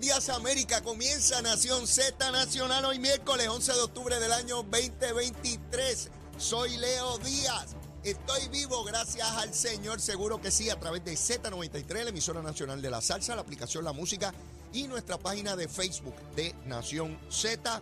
días 0.00 0.28
América. 0.28 0.82
Comienza 0.82 1.40
Nación 1.42 1.86
Z 1.86 2.30
Nacional 2.30 2.84
hoy 2.84 2.98
miércoles 2.98 3.48
11 3.48 3.72
de 3.72 3.80
octubre 3.80 4.20
del 4.20 4.32
año 4.32 4.56
2023. 4.62 6.10
Soy 6.36 6.76
Leo 6.76 7.18
Díaz. 7.18 7.76
Estoy 8.04 8.48
vivo 8.48 8.84
gracias 8.84 9.28
al 9.32 9.54
Señor, 9.54 10.00
seguro 10.00 10.40
que 10.40 10.50
sí, 10.50 10.70
a 10.70 10.78
través 10.78 11.04
de 11.04 11.14
Z93, 11.14 12.04
la 12.04 12.10
emisora 12.10 12.42
nacional 12.42 12.82
de 12.82 12.90
la 12.90 13.00
salsa, 13.00 13.34
la 13.34 13.42
aplicación 13.42 13.84
La 13.84 13.92
Música 13.92 14.34
y 14.72 14.86
nuestra 14.86 15.18
página 15.18 15.56
de 15.56 15.68
Facebook 15.68 16.14
de 16.34 16.54
Nación 16.66 17.18
Z. 17.30 17.80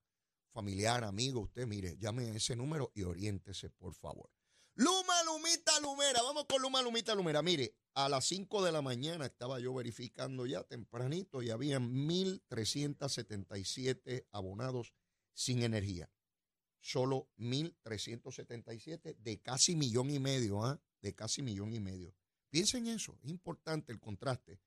familiar, 0.52 1.04
amigo, 1.04 1.42
usted, 1.42 1.66
mire, 1.66 1.98
llame 1.98 2.30
a 2.30 2.36
ese 2.36 2.56
número 2.56 2.92
y 2.94 3.02
oriéntese, 3.04 3.70
por 3.70 3.96
favor. 3.96 4.30
Luma, 4.76 5.24
Lumita, 5.24 5.80
Lumera. 5.80 6.22
Vamos 6.22 6.46
con 6.46 6.62
Luma, 6.62 6.84
Lumita, 6.84 7.16
Lumera. 7.16 7.42
Mire, 7.42 7.76
a 7.96 8.08
las 8.10 8.28
5 8.28 8.64
de 8.64 8.72
la 8.72 8.84
mañana 8.84 9.26
estaba 9.26 9.60
yo 9.60 9.74
verificando 9.74 10.46
ya 10.46 10.64
tempranito 10.64 11.42
y 11.42 11.50
había 11.50 11.80
1.377 11.80 14.28
abonados 14.32 14.94
sin 15.34 15.64
energía 15.64 16.12
solo 16.80 17.30
1.377 17.38 19.16
de 19.18 19.42
casi 19.42 19.76
millón 19.76 20.10
y 20.10 20.20
medio, 20.20 20.64
¿ah? 20.64 20.82
De 21.02 21.14
casi 21.14 21.42
millón 21.42 21.74
y 21.74 21.80
medio. 21.80 22.16
Piensen 22.50 22.88
en 22.88 22.96
eso, 22.96 23.18
es 23.24 23.30
importante 23.30 23.92
el 23.92 24.00
contraste 24.00 24.60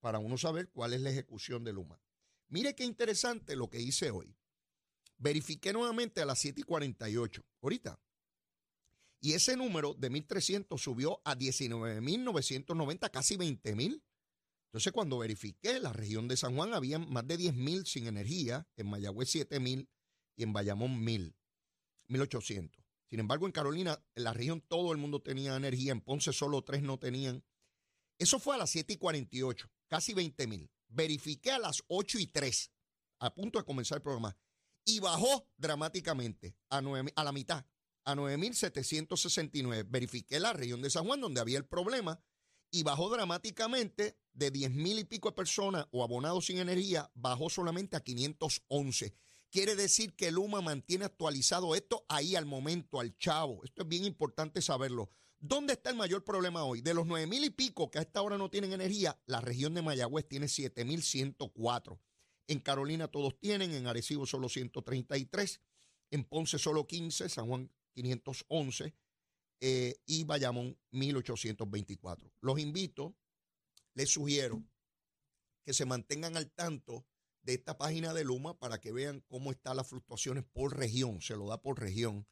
para 0.00 0.18
uno 0.18 0.38
saber 0.38 0.70
cuál 0.70 0.92
es 0.92 1.00
la 1.00 1.10
ejecución 1.10 1.64
de 1.64 1.72
Luma. 1.72 2.00
Mire 2.48 2.74
qué 2.74 2.84
interesante 2.84 3.56
lo 3.56 3.68
que 3.68 3.80
hice 3.80 4.10
hoy. 4.10 4.36
Verifiqué 5.18 5.72
nuevamente 5.72 6.20
a 6.20 6.26
las 6.26 6.38
7 6.38 6.60
y 6.60 6.64
48, 6.64 7.44
ahorita. 7.62 7.98
Y 9.20 9.32
ese 9.32 9.56
número 9.56 9.94
de 9.94 10.10
1.300 10.10 10.78
subió 10.78 11.20
a 11.24 11.36
19.990, 11.36 13.10
casi 13.10 13.36
20.000. 13.36 14.02
Entonces, 14.66 14.92
cuando 14.92 15.18
verifiqué, 15.18 15.80
la 15.80 15.92
región 15.92 16.28
de 16.28 16.36
San 16.36 16.54
Juan 16.54 16.74
había 16.74 16.98
más 16.98 17.26
de 17.26 17.38
10.000 17.38 17.86
sin 17.86 18.06
energía, 18.06 18.68
en 18.76 18.88
Mayagüez 18.88 19.34
7.000 19.34 19.88
y 20.36 20.42
en 20.42 20.52
Bayamón 20.52 21.04
1.000. 21.04 21.34
1800. 22.08 22.84
Sin 23.08 23.20
embargo, 23.20 23.46
en 23.46 23.52
Carolina, 23.52 24.02
en 24.14 24.24
la 24.24 24.32
región 24.32 24.60
todo 24.60 24.92
el 24.92 24.98
mundo 24.98 25.22
tenía 25.22 25.56
energía, 25.56 25.92
en 25.92 26.00
Ponce 26.00 26.32
solo 26.32 26.62
tres 26.62 26.82
no 26.82 26.98
tenían. 26.98 27.44
Eso 28.18 28.38
fue 28.38 28.54
a 28.54 28.58
las 28.58 28.70
7 28.70 28.94
y 28.94 28.96
48, 28.96 29.70
casi 29.88 30.14
20 30.14 30.46
mil. 30.46 30.70
Verifiqué 30.88 31.52
a 31.52 31.58
las 31.58 31.82
8 31.88 32.18
y 32.18 32.26
3, 32.26 32.72
a 33.20 33.34
punto 33.34 33.58
de 33.58 33.64
comenzar 33.64 33.96
el 33.96 34.02
programa, 34.02 34.36
y 34.84 35.00
bajó 35.00 35.48
dramáticamente 35.56 36.56
a, 36.70 36.80
9, 36.80 37.12
a 37.14 37.24
la 37.24 37.32
mitad, 37.32 37.66
a 38.04 38.14
9.769. 38.14 39.86
Verifiqué 39.88 40.40
la 40.40 40.52
región 40.52 40.80
de 40.80 40.90
San 40.90 41.04
Juan, 41.04 41.20
donde 41.20 41.40
había 41.40 41.58
el 41.58 41.66
problema, 41.66 42.22
y 42.70 42.82
bajó 42.82 43.10
dramáticamente 43.10 44.18
de 44.32 44.50
10 44.50 44.70
mil 44.72 44.98
y 44.98 45.04
pico 45.04 45.30
de 45.30 45.36
personas 45.36 45.86
o 45.90 46.02
abonados 46.02 46.46
sin 46.46 46.58
energía, 46.58 47.10
bajó 47.14 47.50
solamente 47.50 47.96
a 47.96 48.00
511. 48.00 49.14
Quiere 49.50 49.76
decir 49.76 50.14
que 50.14 50.30
Luma 50.30 50.60
mantiene 50.60 51.04
actualizado 51.04 51.74
esto 51.74 52.04
ahí 52.08 52.36
al 52.36 52.46
momento, 52.46 53.00
al 53.00 53.16
chavo. 53.16 53.64
Esto 53.64 53.82
es 53.82 53.88
bien 53.88 54.04
importante 54.04 54.60
saberlo. 54.60 55.10
¿Dónde 55.38 55.74
está 55.74 55.90
el 55.90 55.96
mayor 55.96 56.24
problema 56.24 56.64
hoy? 56.64 56.80
De 56.80 56.94
los 56.94 57.06
nueve 57.06 57.26
mil 57.26 57.44
y 57.44 57.50
pico 57.50 57.90
que 57.90 57.98
a 57.98 58.02
esta 58.02 58.22
hora 58.22 58.38
no 58.38 58.50
tienen 58.50 58.72
energía, 58.72 59.20
la 59.26 59.40
región 59.40 59.74
de 59.74 59.82
Mayagüez 59.82 60.26
tiene 60.26 60.46
7.104. 60.46 61.98
En 62.48 62.60
Carolina 62.60 63.08
todos 63.08 63.38
tienen, 63.38 63.72
en 63.72 63.86
Arecibo 63.86 64.26
solo 64.26 64.48
133, 64.48 65.60
en 66.10 66.24
Ponce 66.24 66.58
solo 66.58 66.86
15, 66.86 67.28
San 67.28 67.46
Juan 67.48 67.70
511 67.92 68.94
eh, 69.60 69.96
y 70.06 70.24
Bayamón 70.24 70.78
1824. 70.90 72.32
Los 72.40 72.58
invito, 72.58 73.14
les 73.94 74.10
sugiero 74.10 74.62
que 75.64 75.72
se 75.72 75.84
mantengan 75.84 76.36
al 76.36 76.50
tanto 76.50 77.04
de 77.46 77.54
esta 77.54 77.78
página 77.78 78.12
de 78.12 78.24
Luma 78.24 78.58
para 78.58 78.80
que 78.80 78.90
vean 78.92 79.24
cómo 79.28 79.52
están 79.52 79.76
las 79.76 79.86
fluctuaciones 79.86 80.44
por 80.52 80.76
región, 80.76 81.22
se 81.22 81.36
lo 81.36 81.46
da 81.48 81.62
por 81.62 81.80
región. 81.80 82.26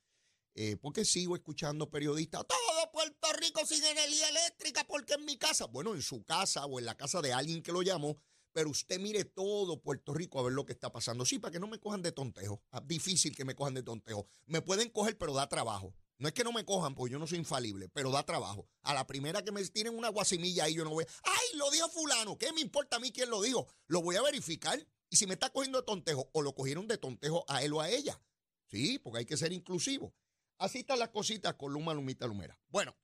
Eh, 0.56 0.76
porque 0.76 1.04
sigo 1.04 1.36
escuchando 1.36 1.88
periodistas, 1.88 2.44
todo 2.46 2.92
Puerto 2.92 3.32
Rico 3.40 3.64
sin 3.64 3.82
energía 3.84 4.28
eléctrica, 4.28 4.84
porque 4.84 5.14
en 5.14 5.24
mi 5.24 5.36
casa, 5.36 5.66
bueno, 5.66 5.94
en 5.94 6.02
su 6.02 6.24
casa 6.24 6.66
o 6.66 6.80
en 6.80 6.84
la 6.84 6.96
casa 6.96 7.22
de 7.22 7.32
alguien 7.32 7.62
que 7.62 7.72
lo 7.72 7.82
llamó, 7.82 8.16
pero 8.52 8.70
usted 8.70 8.98
mire 8.98 9.24
todo 9.24 9.80
Puerto 9.80 10.14
Rico 10.14 10.40
a 10.40 10.42
ver 10.42 10.52
lo 10.52 10.64
que 10.64 10.72
está 10.72 10.92
pasando. 10.92 11.24
Sí, 11.24 11.38
para 11.38 11.52
que 11.52 11.60
no 11.60 11.66
me 11.68 11.78
cojan 11.78 12.02
de 12.02 12.12
tontejo. 12.12 12.62
Ah, 12.70 12.80
difícil 12.84 13.34
que 13.34 13.44
me 13.44 13.54
cojan 13.54 13.74
de 13.74 13.82
tontejo. 13.82 14.26
Me 14.46 14.62
pueden 14.62 14.90
coger, 14.90 15.16
pero 15.16 15.32
da 15.32 15.48
trabajo. 15.48 15.94
No 16.18 16.28
es 16.28 16.34
que 16.34 16.44
no 16.44 16.52
me 16.52 16.64
cojan, 16.64 16.94
porque 16.94 17.12
yo 17.12 17.18
no 17.18 17.26
soy 17.26 17.38
infalible, 17.38 17.88
pero 17.88 18.10
da 18.12 18.24
trabajo. 18.24 18.68
A 18.82 18.94
la 18.94 19.06
primera 19.06 19.42
que 19.42 19.50
me 19.50 19.64
tienen 19.66 19.96
una 19.96 20.08
guasimilla 20.08 20.64
ahí, 20.64 20.74
yo 20.74 20.84
no 20.84 20.90
voy. 20.90 21.04
¡Ay, 21.24 21.58
lo 21.58 21.68
dijo 21.72 21.88
Fulano! 21.88 22.38
¿Qué 22.38 22.52
me 22.52 22.60
importa 22.60 22.96
a 22.96 23.00
mí 23.00 23.10
quién 23.10 23.30
lo 23.30 23.42
dijo? 23.42 23.66
Lo 23.88 24.02
voy 24.02 24.14
a 24.16 24.22
verificar. 24.22 24.78
Y 25.14 25.16
si 25.16 25.28
me 25.28 25.34
está 25.34 25.48
cogiendo 25.50 25.78
de 25.78 25.86
tontejo, 25.86 26.28
o 26.32 26.42
lo 26.42 26.56
cogieron 26.56 26.88
de 26.88 26.98
tontejo 26.98 27.44
a 27.46 27.62
él 27.62 27.72
o 27.72 27.80
a 27.80 27.88
ella. 27.88 28.20
Sí, 28.68 28.98
porque 28.98 29.20
hay 29.20 29.24
que 29.24 29.36
ser 29.36 29.52
inclusivo. 29.52 30.12
Así 30.58 30.80
están 30.80 30.98
las 30.98 31.10
cositas 31.10 31.54
con 31.54 31.72
Luma, 31.72 31.94
Lumita, 31.94 32.26
Lumera. 32.26 32.58
Bueno, 32.66 32.96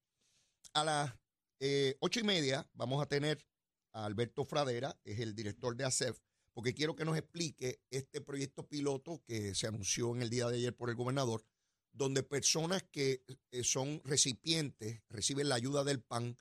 a 0.75 0.83
las 0.83 1.15
eh, 1.61 1.97
ocho 2.01 2.19
y 2.19 2.25
media 2.25 2.69
vamos 2.73 3.01
a 3.01 3.07
tener 3.07 3.47
a 3.93 4.07
Alberto 4.07 4.45
Fradera, 4.45 4.99
es 5.05 5.21
el 5.21 5.37
director 5.37 5.77
de 5.77 5.85
ASEF, 5.85 6.19
porque 6.53 6.75
quiero 6.75 6.97
que 6.97 7.05
nos 7.05 7.17
explique 7.17 7.81
este 7.91 8.21
proyecto 8.21 8.67
piloto 8.67 9.23
que 9.25 9.55
se 9.55 9.69
anunció 9.69 10.13
en 10.13 10.23
el 10.23 10.31
día 10.31 10.49
de 10.49 10.57
ayer 10.57 10.75
por 10.75 10.91
el 10.91 10.97
gobernador, 10.97 11.47
donde 11.93 12.25
personas 12.25 12.83
que 12.91 13.25
eh, 13.53 13.63
son 13.63 14.03
recipientes, 14.03 15.01
reciben 15.09 15.49
la 15.49 15.55
ayuda 15.55 15.85
del 15.85 16.03
PAN, 16.03 16.37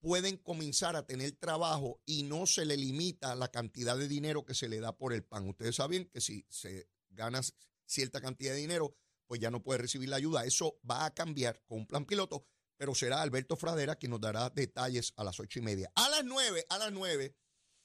pueden 0.00 0.38
comenzar 0.38 0.96
a 0.96 1.06
tener 1.06 1.32
trabajo 1.32 2.00
y 2.06 2.22
no 2.22 2.46
se 2.46 2.64
le 2.64 2.76
limita 2.76 3.34
la 3.34 3.48
cantidad 3.48 3.96
de 3.96 4.08
dinero 4.08 4.44
que 4.44 4.54
se 4.54 4.68
le 4.68 4.80
da 4.80 4.96
por 4.96 5.12
el 5.12 5.24
pan. 5.24 5.48
Ustedes 5.48 5.76
saben 5.76 6.06
que 6.06 6.20
si 6.20 6.46
se 6.48 6.88
gana 7.10 7.40
cierta 7.86 8.20
cantidad 8.20 8.52
de 8.52 8.60
dinero, 8.60 8.94
pues 9.26 9.40
ya 9.40 9.50
no 9.50 9.62
puede 9.62 9.78
recibir 9.78 10.08
la 10.08 10.16
ayuda. 10.16 10.44
Eso 10.44 10.80
va 10.88 11.04
a 11.04 11.14
cambiar 11.14 11.62
con 11.66 11.78
un 11.78 11.86
plan 11.86 12.06
piloto, 12.06 12.46
pero 12.76 12.94
será 12.94 13.20
Alberto 13.20 13.56
Fradera 13.56 13.96
quien 13.96 14.10
nos 14.10 14.20
dará 14.20 14.50
detalles 14.50 15.12
a 15.16 15.24
las 15.24 15.38
ocho 15.38 15.58
y 15.58 15.62
media. 15.62 15.92
A 15.94 16.08
las 16.08 16.24
nueve, 16.24 16.64
a 16.68 16.78
las 16.78 16.92
nueve, 16.92 17.36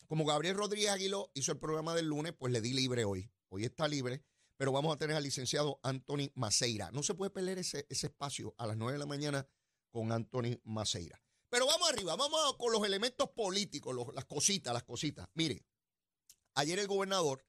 como 0.08 0.26
Gabriel 0.26 0.56
Rodríguez 0.56 0.90
Aguiló 0.90 1.32
hizo 1.34 1.52
el 1.52 1.60
programa 1.60 1.96
del 1.96 2.08
lunes, 2.08 2.34
pues 2.38 2.54
le 2.54 2.62
di 2.62 2.74
libre 2.74 3.04
hoy. 3.04 3.30
Hoy 3.50 3.66
está 3.66 3.88
libre, 3.88 4.24
pero 4.58 4.72
vamos 4.72 4.96
a 4.96 4.98
tener 4.98 5.16
al 5.18 5.24
licenciado 5.24 5.80
Anthony 5.84 6.32
Maceira. 6.36 6.92
No 6.92 7.04
se 7.04 7.14
puede 7.14 7.32
perder 7.32 7.60
ese, 7.60 7.86
ese 7.90 8.08
espacio 8.08 8.56
a 8.58 8.68
las 8.68 8.78
nueve 8.78 8.94
de 8.94 9.00
la 9.00 9.06
mañana 9.06 9.48
con 9.92 10.12
Anthony 10.12 10.60
Maceira. 10.64 11.25
Pero 11.56 11.68
vamos 11.68 11.90
arriba, 11.90 12.18
vamos 12.18 12.58
con 12.58 12.74
los 12.74 12.84
elementos 12.84 13.30
políticos, 13.30 13.96
las 14.14 14.26
cositas, 14.26 14.74
las 14.74 14.84
cositas. 14.84 15.30
Mire, 15.36 15.66
ayer 16.56 16.78
el 16.80 16.86
gobernador, 16.86 17.48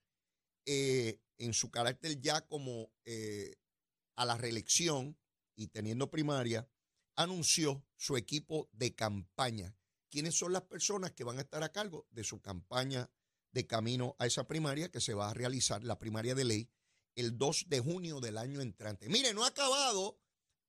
eh, 0.65 1.21
en 1.39 1.53
su 1.53 1.73
carácter 1.73 2.21
ya 2.21 2.47
como 2.47 2.93
eh, 3.05 3.57
a 4.15 4.25
la 4.25 4.37
reelección 4.37 5.19
y 5.57 5.67
teniendo 5.67 6.09
primaria, 6.09 6.71
anunció 7.17 7.85
su 7.97 8.17
equipo 8.17 8.71
de 8.71 8.95
campaña. 8.95 9.77
¿Quiénes 10.09 10.37
son 10.37 10.53
las 10.53 10.63
personas 10.63 11.11
que 11.11 11.25
van 11.25 11.39
a 11.39 11.43
estar 11.43 11.65
a 11.65 11.73
cargo 11.73 12.07
de 12.13 12.23
su 12.23 12.41
campaña 12.41 13.11
de 13.51 13.67
camino 13.67 14.15
a 14.21 14.27
esa 14.27 14.47
primaria 14.47 14.89
que 14.89 15.01
se 15.01 15.15
va 15.15 15.31
a 15.31 15.35
realizar, 15.35 15.83
la 15.83 15.99
primaria 15.99 16.37
de 16.37 16.45
ley, 16.45 16.71
el 17.17 17.37
2 17.37 17.65
de 17.71 17.81
junio 17.81 18.21
del 18.21 18.39
año 18.39 18.61
entrante. 18.61 19.09
Mire, 19.09 19.35
no 19.35 19.43
ha 19.43 19.49
acabado 19.49 20.21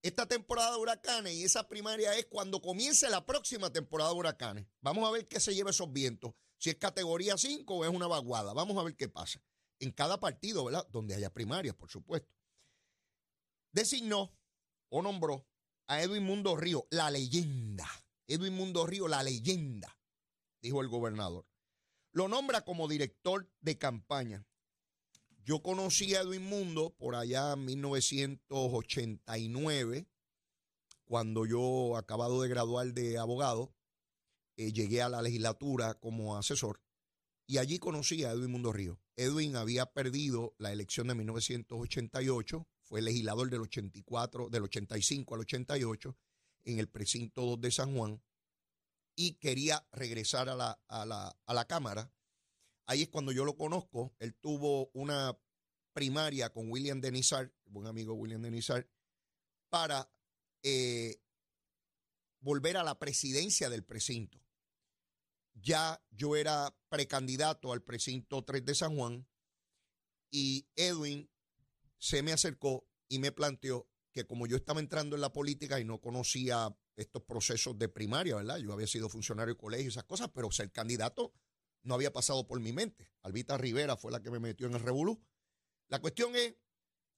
esta 0.01 0.27
temporada 0.27 0.71
de 0.71 0.77
huracanes 0.77 1.33
y 1.33 1.43
esa 1.43 1.67
primaria 1.67 2.15
es 2.15 2.25
cuando 2.25 2.61
comience 2.61 3.09
la 3.09 3.25
próxima 3.25 3.71
temporada 3.71 4.11
de 4.11 4.17
huracanes. 4.17 4.67
Vamos 4.81 5.07
a 5.07 5.11
ver 5.11 5.27
qué 5.27 5.39
se 5.39 5.53
lleva 5.53 5.71
esos 5.71 5.91
vientos, 5.91 6.33
si 6.57 6.69
es 6.69 6.77
categoría 6.77 7.37
5 7.37 7.73
o 7.73 7.85
es 7.85 7.91
una 7.91 8.07
vaguada. 8.07 8.53
Vamos 8.53 8.77
a 8.77 8.83
ver 8.83 8.95
qué 8.95 9.09
pasa. 9.09 9.41
En 9.79 9.91
cada 9.91 10.19
partido, 10.19 10.65
¿verdad? 10.65 10.87
Donde 10.89 11.15
haya 11.15 11.33
primarias, 11.33 11.75
por 11.75 11.89
supuesto. 11.89 12.33
Designó 13.71 14.33
o 14.89 15.01
nombró 15.01 15.45
a 15.87 16.01
Edwin 16.01 16.23
Mundo 16.23 16.55
Río, 16.55 16.87
la 16.89 17.11
leyenda. 17.11 17.87
Edwin 18.27 18.53
Mundo 18.53 18.85
Río, 18.85 19.07
la 19.07 19.23
leyenda, 19.23 19.97
dijo 20.61 20.81
el 20.81 20.89
gobernador. 20.89 21.45
Lo 22.11 22.27
nombra 22.27 22.61
como 22.61 22.87
director 22.87 23.49
de 23.61 23.77
campaña. 23.77 24.45
Yo 25.47 25.61
conocí 25.61 26.13
a 26.13 26.21
Edwin 26.23 26.43
Mundo 26.43 26.93
por 26.97 27.15
allá 27.15 27.53
en 27.53 27.63
1989, 27.63 30.09
cuando 31.05 31.45
yo 31.45 31.95
acabado 31.95 32.41
de 32.41 32.49
graduar 32.49 32.93
de 32.93 33.17
abogado, 33.17 33.73
eh, 34.57 34.73
llegué 34.73 35.01
a 35.01 35.07
la 35.07 35.21
legislatura 35.21 35.93
como 35.93 36.35
asesor 36.35 36.81
y 37.45 37.59
allí 37.59 37.79
conocí 37.79 38.25
a 38.25 38.31
Edwin 38.31 38.51
Mundo 38.51 38.73
Río. 38.73 38.99
Edwin 39.15 39.55
había 39.55 39.85
perdido 39.85 40.53
la 40.57 40.73
elección 40.73 41.07
de 41.07 41.15
1988, 41.15 42.67
fue 42.81 43.01
legislador 43.01 43.49
del 43.49 43.61
84, 43.61 44.49
del 44.49 44.63
85 44.63 45.33
al 45.33 45.39
88 45.39 46.17
en 46.65 46.79
el 46.79 46.89
precinto 46.89 47.43
2 47.43 47.61
de 47.61 47.71
San 47.71 47.95
Juan 47.95 48.21
y 49.15 49.35
quería 49.35 49.87
regresar 49.93 50.49
a 50.49 50.55
la, 50.55 50.81
a 50.89 51.05
la, 51.05 51.39
a 51.45 51.53
la 51.53 51.63
Cámara. 51.63 52.11
Ahí 52.87 53.03
es 53.03 53.09
cuando 53.09 53.31
yo 53.31 53.45
lo 53.45 53.55
conozco. 53.55 54.15
Él 54.19 54.33
tuvo 54.35 54.89
una 54.93 55.37
primaria 55.93 56.51
con 56.51 56.71
William 56.71 57.01
Denizar, 57.01 57.53
buen 57.65 57.85
amigo 57.85 58.13
William 58.13 58.41
Denizar, 58.41 58.89
para 59.69 60.09
eh, 60.63 61.21
volver 62.39 62.77
a 62.77 62.83
la 62.83 62.97
presidencia 62.97 63.69
del 63.69 63.83
precinto. 63.83 64.41
Ya 65.53 66.01
yo 66.11 66.35
era 66.35 66.77
precandidato 66.87 67.73
al 67.73 67.83
precinto 67.83 68.45
3 68.45 68.63
de 68.63 68.75
San 68.75 68.95
Juan 68.95 69.27
y 70.31 70.69
Edwin 70.75 71.29
se 71.97 72.23
me 72.23 72.31
acercó 72.31 72.87
y 73.09 73.19
me 73.19 73.31
planteó 73.31 73.89
que 74.13 74.25
como 74.25 74.47
yo 74.47 74.55
estaba 74.55 74.79
entrando 74.79 75.15
en 75.15 75.21
la 75.21 75.33
política 75.33 75.79
y 75.79 75.83
no 75.83 75.99
conocía 75.99 76.73
estos 76.95 77.23
procesos 77.23 77.77
de 77.77 77.89
primaria, 77.89 78.35
¿verdad? 78.35 78.57
Yo 78.57 78.71
había 78.71 78.87
sido 78.87 79.09
funcionario 79.09 79.55
de 79.55 79.59
colegio 79.59 79.85
y 79.85 79.89
esas 79.89 80.05
cosas, 80.05 80.29
pero 80.33 80.51
ser 80.51 80.71
candidato 80.71 81.33
no 81.87 81.95
había 81.95 82.13
pasado 82.13 82.45
por 82.45 82.59
mi 82.59 82.73
mente. 82.73 83.09
Albita 83.23 83.57
Rivera 83.57 83.97
fue 83.97 84.11
la 84.11 84.21
que 84.21 84.29
me 84.29 84.39
metió 84.39 84.67
en 84.67 84.75
el 84.75 84.81
revolú. 84.81 85.19
La 85.87 85.99
cuestión 85.99 86.35
es 86.35 86.55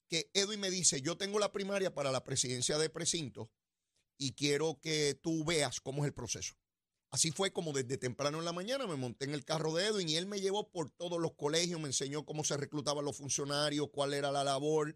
que 0.07 0.29
Edwin 0.33 0.59
me 0.59 0.71
dice, 0.71 1.01
yo 1.01 1.17
tengo 1.17 1.39
la 1.39 1.51
primaria 1.51 1.93
para 1.93 2.11
la 2.11 2.23
presidencia 2.23 2.77
de 2.77 2.89
precinto 2.89 3.51
y 4.17 4.33
quiero 4.33 4.79
que 4.79 5.19
tú 5.21 5.43
veas 5.43 5.81
cómo 5.81 6.03
es 6.03 6.07
el 6.07 6.13
proceso. 6.13 6.55
Así 7.11 7.31
fue 7.31 7.51
como 7.51 7.73
desde 7.73 7.97
temprano 7.97 8.37
en 8.37 8.45
la 8.45 8.53
mañana 8.53 8.85
me 8.85 8.95
monté 8.95 9.25
en 9.25 9.33
el 9.33 9.43
carro 9.43 9.73
de 9.73 9.87
Edwin 9.87 10.09
y 10.09 10.15
él 10.15 10.27
me 10.27 10.39
llevó 10.39 10.69
por 10.69 10.91
todos 10.91 11.19
los 11.19 11.33
colegios, 11.33 11.79
me 11.79 11.87
enseñó 11.87 12.23
cómo 12.23 12.43
se 12.43 12.55
reclutaban 12.55 13.03
los 13.03 13.17
funcionarios, 13.17 13.89
cuál 13.91 14.13
era 14.13 14.31
la 14.31 14.43
labor, 14.43 14.95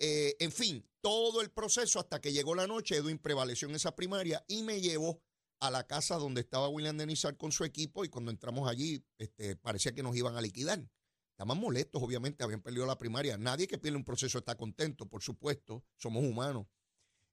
eh, 0.00 0.34
en 0.40 0.50
fin, 0.50 0.84
todo 1.00 1.40
el 1.40 1.52
proceso 1.52 2.00
hasta 2.00 2.20
que 2.20 2.32
llegó 2.32 2.56
la 2.56 2.66
noche, 2.66 2.96
Edwin 2.96 3.18
prevaleció 3.18 3.68
en 3.68 3.76
esa 3.76 3.94
primaria 3.94 4.44
y 4.48 4.64
me 4.64 4.80
llevó 4.80 5.22
a 5.62 5.70
la 5.70 5.86
casa 5.86 6.16
donde 6.16 6.40
estaba 6.40 6.68
William 6.68 6.96
Denizar 6.96 7.36
con 7.36 7.52
su 7.52 7.64
equipo 7.64 8.04
y 8.04 8.08
cuando 8.08 8.32
entramos 8.32 8.68
allí 8.68 9.06
este, 9.16 9.54
parecía 9.54 9.92
que 9.92 10.02
nos 10.02 10.16
iban 10.16 10.36
a 10.36 10.40
liquidar. 10.40 10.84
Estaban 11.30 11.56
molestos, 11.56 12.02
obviamente, 12.02 12.42
habían 12.42 12.60
perdido 12.60 12.84
la 12.84 12.98
primaria. 12.98 13.38
Nadie 13.38 13.68
que 13.68 13.78
pierde 13.78 13.96
un 13.96 14.04
proceso 14.04 14.38
está 14.38 14.56
contento, 14.56 15.06
por 15.06 15.22
supuesto, 15.22 15.84
somos 15.96 16.24
humanos. 16.24 16.66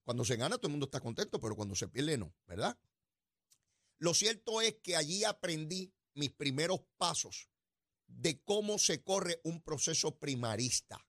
Cuando 0.04 0.24
se 0.24 0.36
gana 0.36 0.58
todo 0.58 0.68
el 0.68 0.74
mundo 0.74 0.86
está 0.86 1.00
contento, 1.00 1.40
pero 1.40 1.56
cuando 1.56 1.74
se 1.74 1.88
pierde 1.88 2.20
no, 2.20 2.32
¿verdad? 2.46 2.78
Lo 3.98 4.14
cierto 4.14 4.62
es 4.62 4.76
que 4.76 4.96
allí 4.96 5.24
aprendí 5.24 5.92
mis 6.14 6.30
primeros 6.30 6.82
pasos 6.98 7.50
de 8.06 8.44
cómo 8.44 8.78
se 8.78 9.04
corre 9.04 9.42
un 9.44 9.60
proceso 9.64 10.20
primarista. 10.20 11.04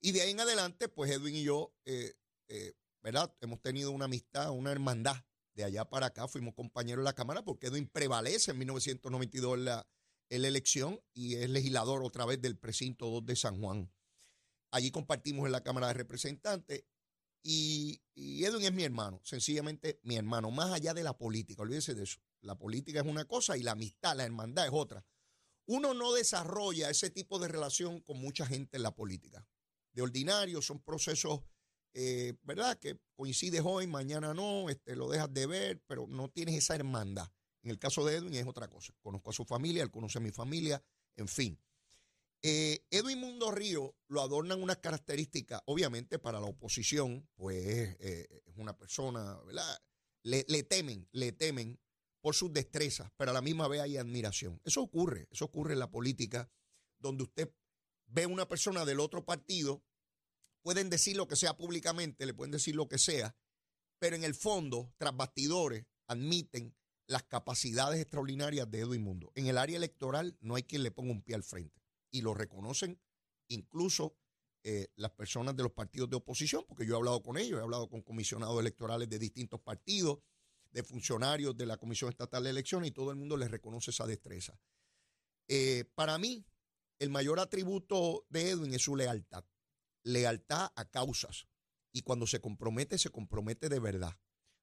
Y 0.00 0.10
de 0.10 0.22
ahí 0.22 0.32
en 0.32 0.40
adelante, 0.40 0.88
pues 0.88 1.12
Edwin 1.12 1.36
y 1.36 1.44
yo, 1.44 1.72
eh, 1.84 2.14
eh, 2.48 2.74
¿verdad? 3.02 3.32
Hemos 3.40 3.62
tenido 3.62 3.92
una 3.92 4.06
amistad, 4.06 4.50
una 4.50 4.72
hermandad. 4.72 5.24
De 5.60 5.66
allá 5.66 5.84
para 5.84 6.06
acá 6.06 6.26
fuimos 6.26 6.54
compañeros 6.54 7.02
de 7.02 7.04
la 7.04 7.12
Cámara 7.12 7.44
porque 7.44 7.66
Edwin 7.66 7.86
prevalece 7.86 8.52
en 8.52 8.58
1992 8.60 9.58
en 9.58 9.64
la, 9.66 9.86
elección 10.30 10.98
y 11.12 11.34
es 11.34 11.50
legislador 11.50 12.02
otra 12.02 12.24
vez 12.24 12.40
del 12.40 12.56
precinto 12.56 13.10
2 13.10 13.26
de 13.26 13.36
San 13.36 13.60
Juan. 13.60 13.92
Allí 14.70 14.90
compartimos 14.90 15.44
en 15.44 15.52
la 15.52 15.62
Cámara 15.62 15.88
de 15.88 15.92
Representantes 15.92 16.84
y, 17.42 18.00
y, 18.14 18.42
Edwin 18.42 18.64
es 18.64 18.72
mi 18.72 18.84
hermano, 18.84 19.20
sencillamente 19.22 20.00
mi 20.02 20.16
hermano, 20.16 20.50
más 20.50 20.72
allá 20.72 20.94
de 20.94 21.02
la 21.02 21.18
política, 21.18 21.60
olvídese 21.60 21.94
de 21.94 22.04
eso. 22.04 22.20
La 22.40 22.56
política 22.56 23.00
es 23.00 23.06
una 23.06 23.26
cosa 23.26 23.58
y 23.58 23.62
la 23.62 23.72
amistad, 23.72 24.16
la 24.16 24.24
hermandad 24.24 24.64
es 24.64 24.72
otra. 24.72 25.04
Uno 25.66 25.92
no 25.92 26.14
desarrolla 26.14 26.88
ese 26.88 27.10
tipo 27.10 27.38
de 27.38 27.48
relación 27.48 28.00
con 28.00 28.16
mucha 28.18 28.46
gente 28.46 28.78
en 28.78 28.82
la 28.82 28.94
política 28.94 29.46
de 29.92 30.00
ordinario, 30.00 30.62
son 30.62 30.80
procesos, 30.80 31.40
eh, 31.94 32.34
¿verdad? 32.42 32.78
Que 32.78 32.98
coincides 33.16 33.62
hoy, 33.64 33.86
mañana 33.86 34.34
no, 34.34 34.68
este, 34.70 34.96
lo 34.96 35.08
dejas 35.08 35.32
de 35.32 35.46
ver, 35.46 35.82
pero 35.86 36.06
no 36.06 36.28
tienes 36.28 36.56
esa 36.56 36.74
hermandad. 36.74 37.28
En 37.62 37.70
el 37.70 37.78
caso 37.78 38.04
de 38.04 38.16
Edwin 38.16 38.34
es 38.34 38.46
otra 38.46 38.68
cosa. 38.68 38.94
Conozco 39.00 39.30
a 39.30 39.32
su 39.32 39.44
familia, 39.44 39.82
él 39.82 39.90
conoce 39.90 40.18
a 40.18 40.20
mi 40.20 40.30
familia, 40.30 40.82
en 41.16 41.28
fin. 41.28 41.60
Eh, 42.42 42.86
Edwin 42.90 43.20
Mundo 43.20 43.50
Río 43.50 43.94
lo 44.08 44.22
adornan 44.22 44.62
unas 44.62 44.78
características, 44.78 45.60
obviamente 45.66 46.18
para 46.18 46.40
la 46.40 46.46
oposición, 46.46 47.28
pues 47.34 47.96
eh, 48.00 48.42
es 48.46 48.56
una 48.56 48.76
persona, 48.76 49.38
¿verdad? 49.44 49.78
Le, 50.22 50.46
le, 50.48 50.62
temen, 50.62 51.06
le 51.12 51.32
temen 51.32 51.78
por 52.22 52.34
sus 52.34 52.52
destrezas, 52.52 53.10
pero 53.16 53.30
a 53.30 53.34
la 53.34 53.42
misma 53.42 53.68
vez 53.68 53.80
hay 53.82 53.96
admiración. 53.98 54.60
Eso 54.64 54.80
ocurre, 54.82 55.28
eso 55.30 55.44
ocurre 55.46 55.74
en 55.74 55.80
la 55.80 55.90
política, 55.90 56.50
donde 56.98 57.24
usted 57.24 57.52
ve 58.06 58.26
una 58.26 58.48
persona 58.48 58.84
del 58.84 59.00
otro 59.00 59.24
partido, 59.24 59.82
pueden 60.62 60.90
decir 60.90 61.16
lo 61.16 61.26
que 61.26 61.36
sea 61.36 61.56
públicamente, 61.56 62.26
le 62.26 62.34
pueden 62.34 62.52
decir 62.52 62.74
lo 62.74 62.88
que 62.88 62.98
sea, 62.98 63.34
pero 63.98 64.16
en 64.16 64.24
el 64.24 64.34
fondo, 64.34 64.92
tras 64.98 65.16
bastidores, 65.16 65.84
admiten 66.06 66.74
las 67.06 67.24
capacidades 67.24 68.00
extraordinarias 68.00 68.70
de 68.70 68.80
Edwin 68.80 69.02
Mundo. 69.02 69.32
En 69.34 69.46
el 69.46 69.58
área 69.58 69.76
electoral 69.76 70.36
no 70.40 70.54
hay 70.54 70.62
quien 70.62 70.82
le 70.82 70.90
ponga 70.90 71.12
un 71.12 71.22
pie 71.22 71.34
al 71.34 71.42
frente. 71.42 71.82
Y 72.10 72.22
lo 72.22 72.34
reconocen 72.34 73.00
incluso 73.48 74.16
eh, 74.62 74.88
las 74.96 75.10
personas 75.12 75.56
de 75.56 75.62
los 75.62 75.72
partidos 75.72 76.08
de 76.08 76.16
oposición, 76.16 76.64
porque 76.68 76.86
yo 76.86 76.94
he 76.94 76.96
hablado 76.96 77.22
con 77.22 77.36
ellos, 77.36 77.58
he 77.58 77.62
hablado 77.62 77.88
con 77.88 78.02
comisionados 78.02 78.60
electorales 78.60 79.08
de 79.08 79.18
distintos 79.18 79.60
partidos, 79.60 80.20
de 80.70 80.82
funcionarios 80.82 81.56
de 81.56 81.66
la 81.66 81.78
Comisión 81.78 82.10
Estatal 82.10 82.44
de 82.44 82.50
Elecciones, 82.50 82.90
y 82.90 82.92
todo 82.92 83.10
el 83.10 83.16
mundo 83.16 83.36
les 83.36 83.50
reconoce 83.50 83.90
esa 83.90 84.06
destreza. 84.06 84.58
Eh, 85.48 85.84
para 85.94 86.16
mí, 86.18 86.46
el 87.00 87.10
mayor 87.10 87.40
atributo 87.40 88.24
de 88.28 88.50
Edwin 88.50 88.74
es 88.74 88.82
su 88.82 88.94
lealtad. 88.94 89.44
Lealtad 90.02 90.72
a 90.74 90.84
causas. 90.90 91.46
Y 91.92 92.02
cuando 92.02 92.26
se 92.26 92.40
compromete, 92.40 92.98
se 92.98 93.10
compromete 93.10 93.68
de 93.68 93.80
verdad. 93.80 94.16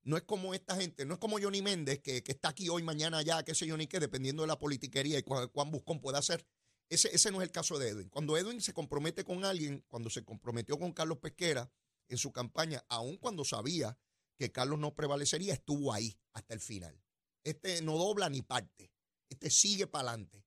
No 0.03 0.15
es 0.15 0.23
como 0.23 0.53
esta 0.53 0.75
gente, 0.77 1.05
no 1.05 1.15
es 1.15 1.19
como 1.19 1.39
Johnny 1.39 1.61
Méndez, 1.61 1.99
que, 1.99 2.23
está 2.25 2.49
aquí 2.49 2.69
hoy, 2.69 2.81
mañana 2.81 3.17
allá, 3.17 3.43
qué 3.43 3.53
sé 3.53 3.67
yo 3.67 3.75
ni 3.75 3.87
qué, 3.87 3.99
dependiendo 3.99 4.43
de 4.43 4.47
la 4.47 4.57
politiquería 4.57 5.19
y 5.19 5.23
cuán, 5.23 5.71
buscón 5.71 5.99
pueda 5.99 6.21
ser. 6.21 6.47
Ese, 6.89 7.13
ese 7.13 7.29
no 7.31 7.41
es 7.41 7.47
el 7.47 7.51
caso 7.51 7.77
de 7.77 7.89
Edwin. 7.89 8.09
Cuando 8.09 8.37
Edwin 8.37 8.61
se 8.61 8.73
compromete 8.73 9.25
con 9.25 9.43
alguien, 9.43 9.83
cuando 9.89 10.09
se 10.09 10.23
comprometió 10.23 10.79
con 10.79 10.93
Carlos 10.93 11.17
Pesquera 11.17 11.69
en 12.07 12.17
su 12.17 12.31
campaña, 12.31 12.85
aun 12.87 13.17
cuando 13.17 13.43
sabía 13.43 13.97
que 14.37 14.51
Carlos 14.51 14.79
no 14.79 14.95
prevalecería, 14.95 15.53
estuvo 15.53 15.91
ahí 15.91 16.17
hasta 16.31 16.53
el 16.53 16.61
final. 16.61 17.03
Este 17.43 17.81
no 17.81 17.97
dobla 17.97 18.29
ni 18.29 18.41
parte. 18.41 18.93
Este 19.29 19.49
sigue 19.49 19.87
para 19.87 20.09
adelante. 20.09 20.45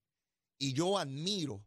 Y 0.59 0.73
yo 0.73 0.99
admiro 0.99 1.67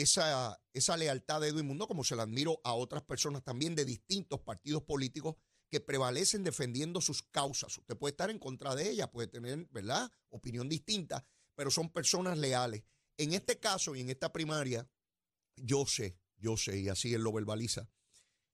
esa, 0.00 0.60
esa 0.72 0.96
lealtad 0.96 1.40
de 1.40 1.48
Edwin 1.48 1.66
Mundo, 1.66 1.86
como 1.86 2.04
se 2.04 2.16
la 2.16 2.24
admiro 2.24 2.60
a 2.64 2.74
otras 2.74 3.02
personas 3.02 3.42
también 3.42 3.74
de 3.74 3.84
distintos 3.84 4.40
partidos 4.40 4.82
políticos 4.82 5.36
que 5.70 5.80
prevalecen 5.80 6.44
defendiendo 6.44 7.00
sus 7.00 7.22
causas. 7.22 7.76
Usted 7.78 7.96
puede 7.96 8.12
estar 8.12 8.30
en 8.30 8.38
contra 8.38 8.74
de 8.74 8.90
ella, 8.90 9.10
puede 9.10 9.28
tener, 9.28 9.66
¿verdad?, 9.70 10.10
opinión 10.28 10.68
distinta, 10.68 11.26
pero 11.54 11.70
son 11.70 11.90
personas 11.90 12.38
leales. 12.38 12.84
En 13.16 13.32
este 13.32 13.58
caso 13.58 13.96
y 13.96 14.00
en 14.00 14.10
esta 14.10 14.32
primaria, 14.32 14.88
yo 15.56 15.86
sé, 15.86 16.18
yo 16.36 16.56
sé, 16.56 16.78
y 16.78 16.88
así 16.88 17.14
él 17.14 17.22
lo 17.22 17.32
verbaliza, 17.32 17.88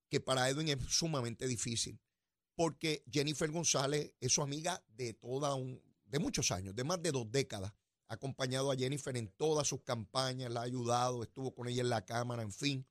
que 0.09 0.21
para 0.21 0.49
Edwin 0.49 0.69
es 0.69 0.79
sumamente 0.89 1.47
difícil, 1.47 2.01
porque 2.55 3.05
Jennifer 3.11 3.51
González 3.51 4.15
es 4.21 4.33
su 4.33 4.43
amiga 4.43 4.85
de 4.89 5.15
toda 5.15 5.55
un, 5.55 5.83
de 6.05 6.19
muchos 6.19 6.51
años, 6.51 6.75
de 6.77 6.85
más 6.85 7.03
de 7.03 7.11
dos 7.11 7.31
décadas 7.31 7.73
ha 8.13 8.17
acompañado 8.17 8.71
a 8.71 8.77
Jennifer 8.77 9.17
en 9.17 9.29
todas 9.29 9.67
sus 9.67 9.83
campañas, 9.83 10.53
la 10.53 10.61
ha 10.61 10.65
ayudado, 10.65 11.23
estuvo 11.23 11.55
con 11.55 11.67
ella 11.67 11.81
en 11.81 11.89
la 11.89 12.05
Cámara, 12.05 12.43
en 12.43 12.53
fin. 12.53 12.87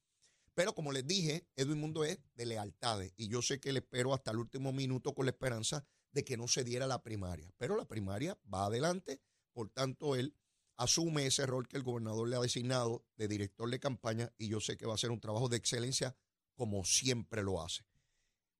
Pero 0.55 0.73
como 0.73 0.91
les 0.91 1.05
dije, 1.05 1.47
Edwin 1.55 1.79
Mundo 1.79 2.03
es 2.03 2.17
de 2.33 2.47
lealtades 2.47 3.13
y 3.17 3.27
yo 3.27 3.43
sé 3.43 3.59
que 3.59 3.71
le 3.71 3.79
espero 3.79 4.15
hasta 4.15 4.31
el 4.31 4.37
último 4.37 4.73
minuto 4.73 5.13
con 5.13 5.27
la 5.27 5.31
esperanza 5.31 5.85
de 6.11 6.25
que 6.25 6.37
no 6.37 6.47
se 6.47 6.63
diera 6.63 6.87
la 6.87 7.03
primaria. 7.03 7.53
Pero 7.57 7.75
la 7.75 7.87
primaria 7.87 8.35
va 8.51 8.65
adelante, 8.65 9.21
por 9.53 9.69
tanto 9.69 10.15
él 10.15 10.35
asume 10.75 11.27
ese 11.27 11.45
rol 11.45 11.67
que 11.67 11.77
el 11.77 11.83
gobernador 11.83 12.27
le 12.27 12.37
ha 12.37 12.41
designado 12.41 13.05
de 13.15 13.27
director 13.27 13.69
de 13.69 13.79
campaña 13.79 14.33
y 14.39 14.47
yo 14.47 14.59
sé 14.59 14.75
que 14.75 14.87
va 14.87 14.95
a 14.95 14.97
ser 14.97 15.11
un 15.11 15.21
trabajo 15.21 15.49
de 15.49 15.57
excelencia 15.57 16.17
como 16.55 16.83
siempre 16.83 17.43
lo 17.43 17.61
hace. 17.61 17.85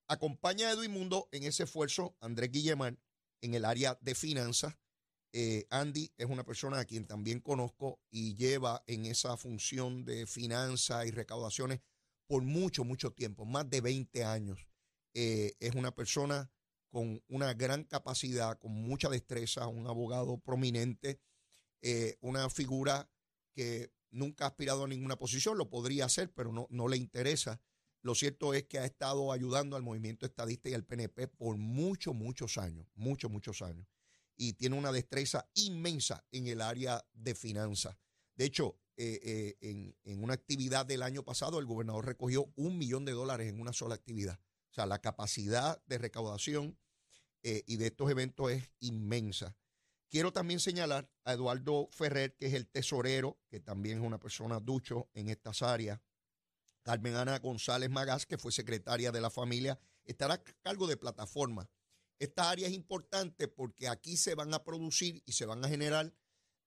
Acompaña 0.08 0.68
a 0.68 0.74
Edwin 0.74 0.92
Mundo 0.92 1.28
en 1.32 1.44
ese 1.44 1.64
esfuerzo 1.64 2.16
Andrés 2.20 2.52
Guillemán 2.52 3.00
en 3.42 3.56
el 3.56 3.66
área 3.66 3.98
de 4.02 4.14
finanzas. 4.14 4.76
Eh, 5.34 5.66
Andy 5.70 6.12
es 6.18 6.26
una 6.26 6.44
persona 6.44 6.80
a 6.80 6.86
quien 6.86 7.06
también 7.06 7.40
conozco 7.40 8.02
y 8.10 8.36
lleva 8.36 8.84
en 8.88 9.06
esa 9.06 9.38
función 9.38 10.04
de 10.04 10.28
finanzas 10.28 11.06
y 11.06 11.12
recaudaciones 11.12 11.80
por 12.28 12.44
mucho, 12.44 12.84
mucho 12.84 13.12
tiempo, 13.12 13.46
más 13.46 13.70
de 13.70 13.82
20 13.82 14.24
años. 14.24 14.68
Eh, 15.14 15.54
es 15.60 15.76
una 15.76 15.94
persona 15.94 16.52
con 16.90 17.24
una 17.30 17.54
gran 17.54 17.86
capacidad, 17.86 18.60
con 18.60 18.72
mucha 18.72 19.10
destreza, 19.10 19.68
un 19.68 19.88
abogado 19.88 20.38
prominente, 20.38 21.22
eh, 21.82 22.18
una 22.22 22.50
figura 22.50 23.10
que 23.54 23.92
nunca 24.12 24.46
ha 24.46 24.50
aspirado 24.50 24.84
a 24.84 24.88
ninguna 24.88 25.18
posición, 25.18 25.58
lo 25.58 25.70
podría 25.70 26.06
hacer, 26.06 26.32
pero 26.34 26.52
no, 26.52 26.68
no 26.70 26.88
le 26.90 26.98
interesa. 26.98 27.62
Lo 28.02 28.16
cierto 28.16 28.54
es 28.54 28.64
que 28.64 28.80
ha 28.80 28.86
estado 28.86 29.32
ayudando 29.32 29.76
al 29.76 29.84
movimiento 29.84 30.26
estadista 30.26 30.70
y 30.70 30.74
al 30.74 30.84
PNP 30.84 31.28
por 31.28 31.58
muchos, 31.58 32.14
muchos 32.14 32.58
años, 32.58 32.88
muchos, 32.96 33.32
muchos 33.32 33.62
años. 33.62 33.88
Y 34.38 34.54
tiene 34.54 34.78
una 34.78 34.92
destreza 34.92 35.50
inmensa 35.54 36.26
en 36.32 36.48
el 36.48 36.62
área 36.62 37.06
de 37.14 37.36
finanzas. 37.36 37.98
De 38.36 38.46
hecho, 38.46 38.80
eh, 38.98 39.58
eh, 39.62 39.96
en, 40.04 40.24
una 40.24 40.34
actividad 40.34 40.86
del 40.86 41.02
año 41.02 41.24
pasado, 41.24 41.60
el 41.60 41.66
gobernador 41.66 42.06
recogió 42.06 42.52
un 42.56 42.78
millón 42.78 43.06
de 43.06 43.14
dólares 43.14 43.50
en 43.50 43.60
una 43.60 43.74
sola 43.74 43.96
actividad. 43.96 44.40
O 44.70 44.74
sea, 44.74 44.86
la 44.86 45.00
capacidad 45.00 45.84
de 45.86 45.98
recaudación 45.98 46.78
eh, 47.44 47.64
y 47.66 47.78
de 47.78 47.88
estos 47.88 48.12
eventos 48.12 48.52
es 48.52 48.70
inmensa. 48.80 49.56
Quiero 50.10 50.32
también 50.34 50.60
señalar 50.60 51.10
a 51.24 51.34
Eduardo 51.34 51.90
Ferrer, 51.92 52.36
que 52.36 52.48
es 52.48 52.54
el 52.54 52.68
tesorero, 52.68 53.40
que 53.48 53.60
también 53.60 54.00
es 54.00 54.04
una 54.04 54.20
persona 54.20 54.60
ducho 54.60 55.10
en 55.14 55.30
estas 55.30 55.62
áreas. 55.62 56.00
Carmen 56.84 57.16
Ana 57.16 57.40
González 57.40 57.90
Magás, 57.90 58.26
que 58.26 58.38
fue 58.38 58.52
secretaria 58.52 59.12
de 59.12 59.22
la 59.22 59.30
familia, 59.30 59.80
estará 60.04 60.36
a 60.36 60.44
cargo 60.62 60.86
de 60.86 60.98
plataforma. 60.98 61.70
Esta 62.22 62.52
área 62.52 62.68
es 62.68 62.74
importante 62.76 63.48
porque 63.48 63.88
aquí 63.88 64.16
se 64.16 64.36
van 64.36 64.54
a 64.54 64.64
producir 64.64 65.24
y 65.26 65.32
se 65.32 65.48
van 65.48 65.66
a 65.66 65.68
generar 65.68 66.14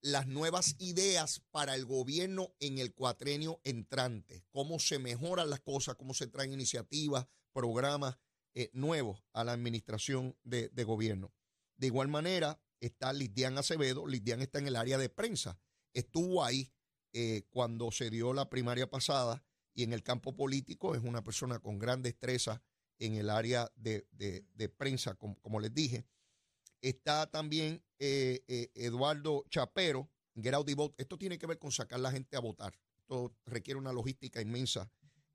las 0.01 0.27
nuevas 0.27 0.75
ideas 0.81 1.45
para 1.53 1.77
el 1.77 1.85
gobierno 1.85 2.57
en 2.59 2.79
el 2.79 2.93
cuatrenio 2.93 3.61
entrante, 3.63 4.45
cómo 4.51 4.81
se 4.81 4.99
mejoran 4.99 5.51
las 5.51 5.61
cosas, 5.61 5.95
cómo 5.95 6.13
se 6.13 6.27
traen 6.27 6.53
iniciativas, 6.53 7.29
programas 7.53 8.19
eh, 8.55 8.71
nuevos 8.73 9.23
a 9.33 9.45
la 9.45 9.53
administración 9.53 10.37
de, 10.43 10.69
gobierno. 10.83 11.33
De 11.77 11.87
igual 11.87 12.09
manera, 12.09 12.61
está 12.81 13.13
Lidian 13.13 13.57
Acevedo. 13.57 14.09
Lidian 14.09 14.43
está 14.43 14.59
en 14.59 14.67
el 14.67 14.75
área 14.75 14.99
de 14.99 15.09
prensa. 15.09 15.61
Estuvo 15.93 16.43
ahí 16.43 16.73
eh, 17.13 17.47
cuando 17.51 17.93
se 17.93 18.11
dio 18.11 18.33
la 18.33 18.51
primaria 18.51 18.91
pasada 18.91 19.45
y 19.73 19.85
en 19.85 19.93
el 19.93 20.03
campo 20.03 20.35
político 20.35 20.97
es 20.97 21.05
una 21.05 21.23
persona 21.23 21.61
con 21.61 21.79
gran 21.79 22.03
destreza 22.03 22.61
en 22.99 23.15
el 23.17 23.31
área 23.31 23.71
de, 23.77 24.05
prensa, 24.77 25.15
como, 25.15 25.61
les 25.61 25.73
dije. 25.73 26.05
Está 26.81 27.31
también 27.31 27.83
eh, 27.99 28.45
eh, 28.47 28.71
Eduardo 28.75 29.45
Chapero, 29.49 30.11
Get 30.35 30.55
Vote. 30.77 30.95
Esto 30.99 31.17
tiene 31.17 31.39
que 31.39 31.47
ver 31.47 31.59
con 31.59 31.73
sacar 31.73 32.01
la 32.01 32.11
gente 32.11 32.37
a 32.37 32.41
votar. 32.41 32.79
Esto 32.99 33.35
requiere 33.47 33.79
una 33.79 33.93
logística 33.93 34.41
inmensa 34.41 34.91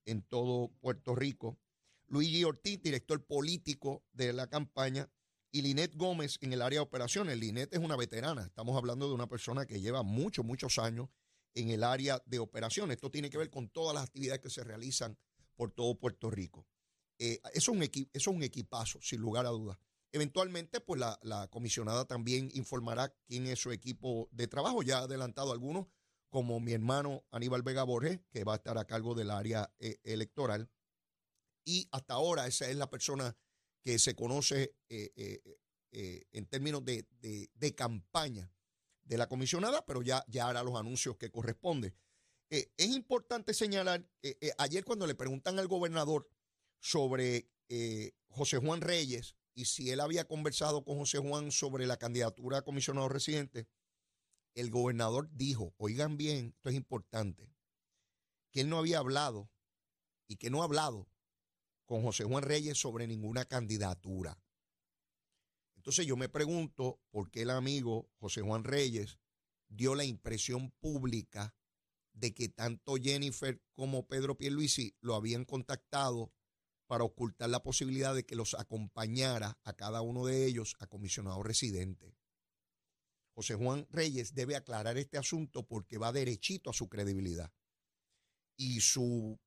en 0.05 0.21
todo 0.21 0.69
Puerto 0.79 1.15
Rico. 1.15 1.57
Luigi 2.07 2.43
Ortiz, 2.43 2.81
director 2.81 3.23
político 3.25 4.03
de 4.13 4.33
la 4.33 4.47
campaña, 4.47 5.09
y 5.51 5.61
Linet 5.61 5.95
Gómez 5.95 6.37
en 6.41 6.53
el 6.53 6.61
área 6.61 6.79
de 6.79 6.83
operaciones. 6.83 7.37
Linet 7.37 7.73
es 7.73 7.79
una 7.79 7.95
veterana. 7.95 8.43
Estamos 8.43 8.77
hablando 8.77 9.07
de 9.07 9.15
una 9.15 9.27
persona 9.27 9.65
que 9.65 9.81
lleva 9.81 10.03
muchos, 10.03 10.45
muchos 10.45 10.77
años 10.77 11.09
en 11.55 11.71
el 11.71 11.83
área 11.83 12.21
de 12.25 12.39
operaciones. 12.39 12.95
Esto 12.95 13.09
tiene 13.09 13.29
que 13.29 13.37
ver 13.37 13.49
con 13.49 13.69
todas 13.69 13.95
las 13.95 14.03
actividades 14.03 14.41
que 14.41 14.49
se 14.49 14.63
realizan 14.63 15.17
por 15.55 15.71
todo 15.71 15.95
Puerto 15.95 16.29
Rico. 16.29 16.67
Eh, 17.19 17.39
eso, 17.53 17.71
es 17.71 17.77
un 17.77 17.83
eso, 17.83 18.09
es 18.13 18.27
un 18.27 18.43
equipazo, 18.43 18.99
sin 19.01 19.21
lugar 19.21 19.45
a 19.45 19.49
dudas. 19.49 19.77
Eventualmente, 20.11 20.81
pues 20.81 20.99
la, 20.99 21.47
comisionada 21.51 22.05
también 22.05 22.49
informará 22.53 23.13
quién 23.27 23.45
es 23.45 23.59
su 23.59 23.71
equipo 23.71 24.27
de 24.31 24.47
trabajo. 24.47 24.81
Ya 24.81 24.99
ha 24.99 25.03
adelantado 25.03 25.51
algunos, 25.51 25.87
como 26.29 26.59
mi 26.59 26.73
hermano 26.73 27.23
Aníbal 27.31 27.61
Vega 27.61 27.83
Borges, 27.83 28.19
que 28.31 28.43
va 28.43 28.53
a 28.53 28.57
estar 28.57 28.77
a 28.77 28.85
cargo 28.85 29.13
del 29.13 29.29
área 29.29 29.71
eh, 29.79 29.99
electoral. 30.03 30.71
Y 31.65 31.87
hasta 31.91 32.15
ahora 32.15 32.47
esa 32.47 32.67
es 32.69 32.75
la 32.75 32.89
persona 32.89 33.37
que 33.83 33.99
se 33.99 34.15
conoce 34.15 34.75
eh, 34.89 35.59
en 35.91 36.45
términos 36.47 36.83
de, 36.83 37.05
de 37.53 37.75
campaña 37.75 38.51
de 39.03 39.17
la 39.17 39.27
comisionada, 39.27 39.85
pero 39.85 40.01
ya, 40.01 40.23
ya 40.27 40.47
hará 40.47 40.63
los 40.63 40.75
anuncios 40.75 41.17
que 41.17 41.31
corresponden. 41.31 41.95
Eh, 42.51 42.71
es 42.77 42.87
importante 42.89 43.53
señalar, 43.53 44.07
eh, 44.23 44.37
eh, 44.41 44.51
ayer 44.57 44.83
cuando 44.83 45.05
le 45.05 45.15
preguntan 45.15 45.59
al 45.59 45.67
gobernador 45.67 46.27
sobre 46.79 47.49
José 48.29 48.57
Juan 48.57 48.81
Reyes 48.81 49.35
y 49.53 49.65
si 49.65 49.89
él 49.89 49.99
había 49.99 50.25
conversado 50.25 50.83
con 50.83 50.97
José 50.97 51.17
Juan 51.17 51.51
sobre 51.51 51.85
la 51.85 51.97
candidatura 51.97 52.59
a 52.59 52.61
comisionado 52.61 53.09
residente, 53.09 53.67
el 54.55 54.71
gobernador 54.71 55.29
dijo, 55.31 55.73
oigan 55.77 56.17
bien, 56.17 56.53
esto 56.55 56.69
es 56.69 56.75
importante, 56.75 57.51
que 58.51 58.61
él 58.61 58.69
no 58.69 58.77
había 58.77 58.99
hablado 58.99 59.51
y 60.27 60.37
que 60.37 60.49
no 60.49 60.61
ha 60.61 60.65
hablado 60.65 61.09
con 61.85 62.03
José 62.03 62.23
Juan 62.23 62.43
Reyes 62.43 62.77
sobre 62.77 63.07
ninguna 63.07 63.45
candidatura. 63.45 64.41
Entonces 65.75 66.05
yo 66.05 66.15
me 66.17 66.29
pregunto 66.29 67.01
por 67.09 67.31
qué 67.31 67.41
el 67.41 67.49
amigo 67.49 68.09
José 68.19 68.41
Juan 68.41 68.63
Reyes 68.63 69.17
dio 69.67 69.95
la 69.95 70.03
impresión 70.03 70.71
pública 70.79 71.55
de 72.13 72.33
que 72.33 72.49
tanto 72.49 72.95
Jennifer 72.95 73.61
como 73.73 74.07
Pedro 74.07 74.37
Pierluisi 74.37 74.95
lo 75.01 75.15
habían 75.15 75.45
contactado 75.45 76.33
para 76.89 77.03
ocultar 77.03 77.51
la 77.51 77.61
posibilidad 77.61 78.15
de 78.15 78.25
que 78.25 78.35
los 78.35 78.55
acompañara 78.55 79.59
a 79.63 79.73
cada 79.73 80.01
uno 80.01 80.25
de 80.25 80.47
ellos 80.47 80.75
a 80.79 80.87
comisionado 80.87 81.43
residente. 81.43 82.17
José 83.35 83.53
Juan 83.53 83.85
Reyes 83.91 84.33
debe 84.33 84.55
aclarar 84.55 84.97
este 84.97 85.19
asunto 85.19 85.67
porque 85.67 85.99
va 85.99 86.11
derechito 86.11 86.71
a 86.71 86.73
su 86.73 86.89
credibilidad. 86.89 87.53
Y 88.57 88.81
su 88.81 89.39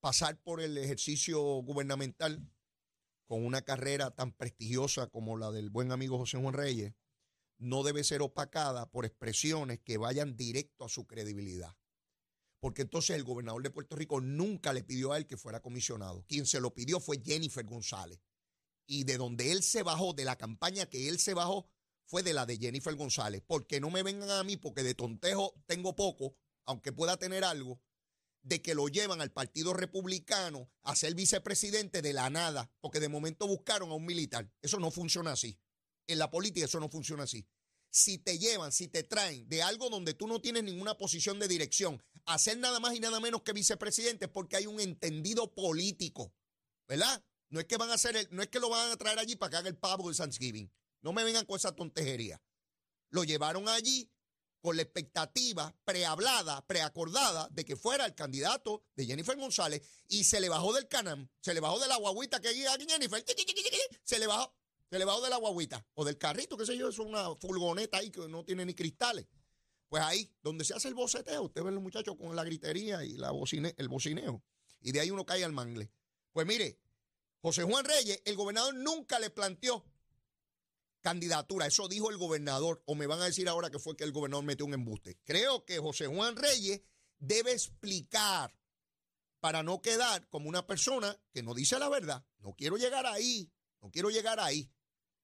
pasar 0.00 0.38
por 0.42 0.60
el 0.60 0.76
ejercicio 0.76 1.40
gubernamental 1.62 2.46
con 3.24 3.42
una 3.42 3.62
carrera 3.62 4.10
tan 4.10 4.32
prestigiosa 4.32 5.06
como 5.06 5.38
la 5.38 5.50
del 5.50 5.70
buen 5.70 5.92
amigo 5.92 6.18
José 6.18 6.36
Juan 6.36 6.52
Reyes, 6.52 6.92
no 7.56 7.84
debe 7.84 8.04
ser 8.04 8.20
opacada 8.20 8.90
por 8.90 9.06
expresiones 9.06 9.80
que 9.80 9.96
vayan 9.96 10.36
directo 10.36 10.84
a 10.84 10.90
su 10.90 11.06
credibilidad. 11.06 11.74
Porque 12.62 12.82
entonces 12.82 13.16
el 13.16 13.24
gobernador 13.24 13.60
de 13.60 13.70
Puerto 13.70 13.96
Rico 13.96 14.20
nunca 14.20 14.72
le 14.72 14.84
pidió 14.84 15.10
a 15.10 15.16
él 15.16 15.26
que 15.26 15.36
fuera 15.36 15.60
comisionado. 15.60 16.24
Quien 16.28 16.46
se 16.46 16.60
lo 16.60 16.72
pidió 16.72 17.00
fue 17.00 17.20
Jennifer 17.20 17.64
González. 17.64 18.20
Y 18.86 19.02
de 19.02 19.16
donde 19.16 19.50
él 19.50 19.64
se 19.64 19.82
bajó, 19.82 20.12
de 20.12 20.24
la 20.24 20.38
campaña 20.38 20.86
que 20.86 21.08
él 21.08 21.18
se 21.18 21.34
bajó, 21.34 21.68
fue 22.06 22.22
de 22.22 22.32
la 22.32 22.46
de 22.46 22.58
Jennifer 22.58 22.94
González. 22.94 23.42
Porque 23.44 23.80
no 23.80 23.90
me 23.90 24.04
vengan 24.04 24.30
a 24.30 24.44
mí, 24.44 24.56
porque 24.56 24.84
de 24.84 24.94
tontejo 24.94 25.60
tengo 25.66 25.96
poco, 25.96 26.36
aunque 26.64 26.92
pueda 26.92 27.16
tener 27.16 27.42
algo, 27.42 27.80
de 28.42 28.62
que 28.62 28.76
lo 28.76 28.86
llevan 28.86 29.20
al 29.20 29.32
Partido 29.32 29.74
Republicano 29.74 30.70
a 30.82 30.94
ser 30.94 31.16
vicepresidente 31.16 32.00
de 32.00 32.12
la 32.12 32.30
nada, 32.30 32.72
porque 32.80 33.00
de 33.00 33.08
momento 33.08 33.48
buscaron 33.48 33.90
a 33.90 33.94
un 33.94 34.06
militar. 34.06 34.48
Eso 34.62 34.78
no 34.78 34.92
funciona 34.92 35.32
así. 35.32 35.58
En 36.06 36.20
la 36.20 36.30
política 36.30 36.66
eso 36.66 36.78
no 36.78 36.88
funciona 36.88 37.24
así. 37.24 37.44
Si 37.92 38.16
te 38.18 38.38
llevan, 38.38 38.72
si 38.72 38.88
te 38.88 39.04
traen 39.04 39.46
de 39.48 39.62
algo 39.62 39.90
donde 39.90 40.14
tú 40.14 40.26
no 40.26 40.40
tienes 40.40 40.64
ninguna 40.64 40.96
posición 40.96 41.38
de 41.38 41.46
dirección, 41.46 42.02
a 42.24 42.38
ser 42.38 42.56
nada 42.56 42.80
más 42.80 42.94
y 42.94 43.00
nada 43.00 43.20
menos 43.20 43.42
que 43.42 43.52
vicepresidente, 43.52 44.28
porque 44.28 44.56
hay 44.56 44.66
un 44.66 44.80
entendido 44.80 45.54
político, 45.54 46.34
¿verdad? 46.88 47.22
No 47.50 47.60
es 47.60 47.66
que 47.66 47.76
van 47.76 47.90
a 47.90 47.94
hacer, 47.94 48.28
no 48.32 48.42
es 48.42 48.48
que 48.48 48.60
lo 48.60 48.70
van 48.70 48.90
a 48.90 48.96
traer 48.96 49.18
allí 49.18 49.36
para 49.36 49.50
que 49.50 49.56
haga 49.58 49.68
el 49.68 49.76
pavo 49.76 50.08
de 50.08 50.16
Thanksgiving. 50.16 50.72
No 51.02 51.12
me 51.12 51.22
vengan 51.22 51.44
con 51.44 51.56
esa 51.56 51.76
tontejería. 51.76 52.42
Lo 53.10 53.24
llevaron 53.24 53.68
allí 53.68 54.10
con 54.62 54.76
la 54.76 54.82
expectativa 54.82 55.76
prehablada, 55.84 56.64
preacordada 56.66 57.48
de 57.50 57.64
que 57.64 57.76
fuera 57.76 58.06
el 58.06 58.14
candidato 58.14 58.84
de 58.94 59.04
Jennifer 59.04 59.36
González 59.36 59.82
y 60.08 60.24
se 60.24 60.40
le 60.40 60.48
bajó 60.48 60.72
del 60.72 60.86
canam, 60.88 61.28
se 61.40 61.52
le 61.52 61.60
bajó 61.60 61.80
de 61.80 61.88
la 61.88 61.96
guaguita 61.96 62.40
que 62.40 62.48
hay 62.48 62.64
aquí 62.64 62.86
Jennifer, 62.88 63.24
se 64.04 64.18
le 64.20 64.26
bajó, 64.28 64.54
se 64.98 65.22
de 65.22 65.30
la 65.30 65.36
guaguita 65.38 65.86
o 65.94 66.04
del 66.04 66.18
carrito, 66.18 66.56
qué 66.56 66.66
sé 66.66 66.76
yo, 66.76 66.88
es 66.88 66.98
una 66.98 67.34
furgoneta 67.36 67.98
ahí 67.98 68.10
que 68.10 68.28
no 68.28 68.44
tiene 68.44 68.66
ni 68.66 68.74
cristales. 68.74 69.26
Pues 69.88 70.02
ahí, 70.02 70.30
donde 70.42 70.64
se 70.64 70.74
hace 70.74 70.88
el 70.88 70.94
boceteo, 70.94 71.44
usted 71.44 71.62
ve 71.62 71.70
los 71.70 71.82
muchachos 71.82 72.16
con 72.16 72.34
la 72.34 72.44
gritería 72.44 73.04
y 73.04 73.14
la 73.14 73.32
el 73.76 73.88
bocineo. 73.88 74.42
Y 74.80 74.92
de 74.92 75.00
ahí 75.00 75.10
uno 75.10 75.24
cae 75.24 75.44
al 75.44 75.52
mangle. 75.52 75.90
Pues 76.32 76.46
mire, 76.46 76.78
José 77.40 77.62
Juan 77.62 77.84
Reyes, 77.84 78.20
el 78.24 78.36
gobernador 78.36 78.74
nunca 78.74 79.18
le 79.18 79.30
planteó 79.30 79.84
candidatura. 81.00 81.66
Eso 81.66 81.88
dijo 81.88 82.10
el 82.10 82.16
gobernador. 82.16 82.82
O 82.86 82.94
me 82.94 83.06
van 83.06 83.20
a 83.20 83.26
decir 83.26 83.48
ahora 83.48 83.70
que 83.70 83.78
fue 83.78 83.96
que 83.96 84.04
el 84.04 84.12
gobernador 84.12 84.44
metió 84.44 84.64
un 84.64 84.74
embuste. 84.74 85.18
Creo 85.24 85.64
que 85.64 85.78
José 85.78 86.06
Juan 86.06 86.36
Reyes 86.36 86.80
debe 87.18 87.52
explicar 87.52 88.54
para 89.40 89.62
no 89.62 89.82
quedar 89.82 90.28
como 90.28 90.48
una 90.48 90.66
persona 90.66 91.18
que 91.32 91.42
no 91.42 91.54
dice 91.54 91.78
la 91.78 91.88
verdad. 91.88 92.24
No 92.38 92.54
quiero 92.54 92.76
llegar 92.76 93.06
ahí. 93.06 93.50
No 93.82 93.90
quiero 93.90 94.10
llegar 94.10 94.38
ahí. 94.38 94.70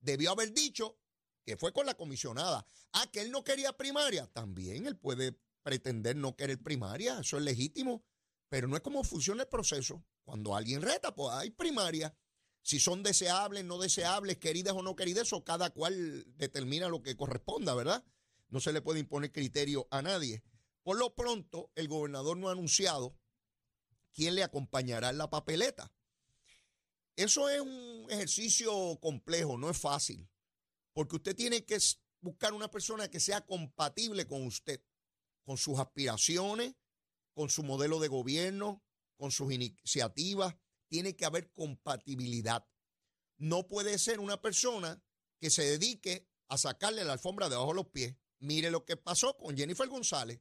Debió 0.00 0.32
haber 0.32 0.52
dicho 0.52 0.98
que 1.44 1.56
fue 1.56 1.72
con 1.72 1.86
la 1.86 1.94
comisionada. 1.94 2.66
Ah, 2.92 3.06
que 3.10 3.20
él 3.20 3.30
no 3.30 3.42
quería 3.44 3.76
primaria. 3.76 4.26
También 4.26 4.86
él 4.86 4.96
puede 4.96 5.38
pretender 5.62 6.16
no 6.16 6.36
querer 6.36 6.62
primaria, 6.62 7.20
eso 7.20 7.36
es 7.36 7.42
legítimo, 7.42 8.02
pero 8.48 8.68
no 8.68 8.76
es 8.76 8.82
como 8.82 9.04
funciona 9.04 9.42
el 9.42 9.48
proceso. 9.48 10.02
Cuando 10.24 10.54
alguien 10.54 10.82
reta, 10.82 11.14
pues 11.14 11.34
hay 11.34 11.50
primaria. 11.50 12.14
Si 12.62 12.80
son 12.80 13.02
deseables, 13.02 13.64
no 13.64 13.78
deseables, 13.78 14.38
queridas 14.38 14.74
o 14.74 14.82
no 14.82 14.96
queridas, 14.96 15.26
eso 15.26 15.44
cada 15.44 15.70
cual 15.70 16.24
determina 16.36 16.88
lo 16.88 17.02
que 17.02 17.16
corresponda, 17.16 17.74
¿verdad? 17.74 18.04
No 18.48 18.60
se 18.60 18.72
le 18.72 18.82
puede 18.82 19.00
imponer 19.00 19.32
criterio 19.32 19.88
a 19.90 20.02
nadie. 20.02 20.42
Por 20.82 20.98
lo 20.98 21.14
pronto, 21.14 21.70
el 21.74 21.88
gobernador 21.88 22.36
no 22.36 22.48
ha 22.48 22.52
anunciado 22.52 23.14
quién 24.12 24.34
le 24.34 24.42
acompañará 24.42 25.10
en 25.10 25.18
la 25.18 25.30
papeleta. 25.30 25.92
Eso 27.18 27.48
es 27.48 27.60
un 27.60 28.06
ejercicio 28.10 28.96
complejo, 29.00 29.58
no 29.58 29.68
es 29.68 29.76
fácil, 29.76 30.30
porque 30.92 31.16
usted 31.16 31.34
tiene 31.34 31.64
que 31.64 31.76
buscar 32.20 32.52
una 32.52 32.70
persona 32.70 33.10
que 33.10 33.18
sea 33.18 33.44
compatible 33.44 34.28
con 34.28 34.46
usted, 34.46 34.80
con 35.42 35.56
sus 35.56 35.80
aspiraciones, 35.80 36.76
con 37.34 37.50
su 37.50 37.64
modelo 37.64 37.98
de 37.98 38.06
gobierno, 38.06 38.84
con 39.16 39.32
sus 39.32 39.52
iniciativas, 39.52 40.54
tiene 40.86 41.16
que 41.16 41.24
haber 41.24 41.52
compatibilidad. 41.54 42.64
No 43.36 43.66
puede 43.66 43.98
ser 43.98 44.20
una 44.20 44.40
persona 44.40 45.02
que 45.40 45.50
se 45.50 45.64
dedique 45.64 46.28
a 46.46 46.56
sacarle 46.56 47.04
la 47.04 47.14
alfombra 47.14 47.48
debajo 47.48 47.70
de 47.70 47.82
los 47.82 47.88
pies. 47.88 48.14
Mire 48.38 48.70
lo 48.70 48.84
que 48.84 48.96
pasó 48.96 49.36
con 49.36 49.56
Jennifer 49.56 49.88
González. 49.88 50.40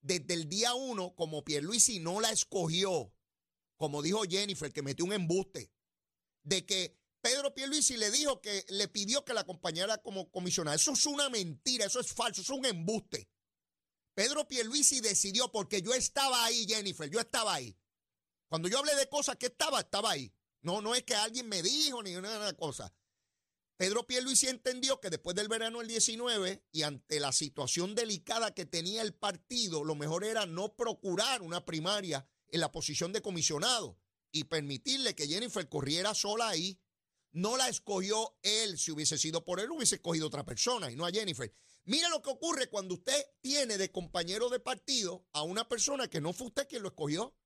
Desde 0.00 0.32
el 0.32 0.48
día 0.48 0.72
uno, 0.72 1.14
como 1.16 1.44
Pierluisi 1.44 2.00
no 2.00 2.18
la 2.22 2.30
escogió, 2.30 3.14
como 3.76 4.00
dijo 4.00 4.22
Jennifer, 4.22 4.72
que 4.72 4.80
metió 4.80 5.04
un 5.04 5.12
embuste, 5.12 5.73
de 6.44 6.64
que 6.64 6.96
Pedro 7.20 7.54
Pierluisi 7.54 7.96
le 7.96 8.10
dijo 8.10 8.40
que 8.40 8.64
le 8.68 8.86
pidió 8.86 9.24
que 9.24 9.32
la 9.32 9.40
acompañara 9.40 9.98
como 9.98 10.30
comisionada. 10.30 10.76
Eso 10.76 10.92
es 10.92 11.06
una 11.06 11.30
mentira, 11.30 11.86
eso 11.86 11.98
es 11.98 12.12
falso, 12.12 12.42
eso 12.42 12.52
es 12.52 12.58
un 12.58 12.66
embuste. 12.66 13.30
Pedro 14.14 14.46
Pierluisi 14.46 15.00
decidió, 15.00 15.50
porque 15.50 15.82
yo 15.82 15.94
estaba 15.94 16.44
ahí, 16.44 16.66
Jennifer, 16.68 17.10
yo 17.10 17.18
estaba 17.18 17.54
ahí. 17.54 17.76
Cuando 18.48 18.68
yo 18.68 18.78
hablé 18.78 18.94
de 18.94 19.08
cosas 19.08 19.36
que 19.36 19.46
estaba, 19.46 19.80
estaba 19.80 20.10
ahí. 20.10 20.32
No, 20.60 20.82
no 20.82 20.94
es 20.94 21.02
que 21.02 21.14
alguien 21.14 21.48
me 21.48 21.62
dijo 21.62 22.02
ni 22.02 22.14
una 22.14 22.52
cosa. 22.52 22.94
Pedro 23.76 24.06
Pierluisi 24.06 24.48
entendió 24.48 25.00
que 25.00 25.10
después 25.10 25.34
del 25.34 25.48
verano 25.48 25.78
del 25.78 25.88
19 25.88 26.66
y 26.70 26.82
ante 26.82 27.20
la 27.20 27.32
situación 27.32 27.94
delicada 27.94 28.54
que 28.54 28.66
tenía 28.66 29.02
el 29.02 29.14
partido, 29.14 29.82
lo 29.82 29.94
mejor 29.94 30.24
era 30.24 30.46
no 30.46 30.76
procurar 30.76 31.42
una 31.42 31.64
primaria 31.64 32.28
en 32.48 32.60
la 32.60 32.70
posición 32.70 33.12
de 33.12 33.22
comisionado 33.22 33.98
y 34.34 34.44
permitirle 34.44 35.14
que 35.14 35.28
Jennifer 35.28 35.68
corriera 35.68 36.12
sola 36.12 36.48
ahí. 36.48 36.80
No 37.30 37.56
la 37.56 37.68
escogió 37.68 38.36
él. 38.42 38.76
Si 38.78 38.90
hubiese 38.90 39.16
sido 39.16 39.44
por 39.44 39.60
él, 39.60 39.70
hubiese 39.70 39.94
escogido 39.94 40.26
otra 40.26 40.44
persona 40.44 40.90
y 40.90 40.96
no 40.96 41.06
a 41.06 41.12
Jennifer. 41.12 41.54
Mira 41.84 42.08
lo 42.08 42.20
que 42.20 42.30
ocurre 42.30 42.68
cuando 42.68 42.94
usted 42.94 43.24
tiene 43.40 43.78
de 43.78 43.92
compañero 43.92 44.48
de 44.50 44.58
partido 44.58 45.26
a 45.32 45.42
una 45.42 45.68
persona 45.68 46.08
que 46.08 46.20
no 46.20 46.32
fue 46.32 46.48
usted 46.48 46.68
quien 46.68 46.82
lo 46.82 46.88
escogió 46.88 47.36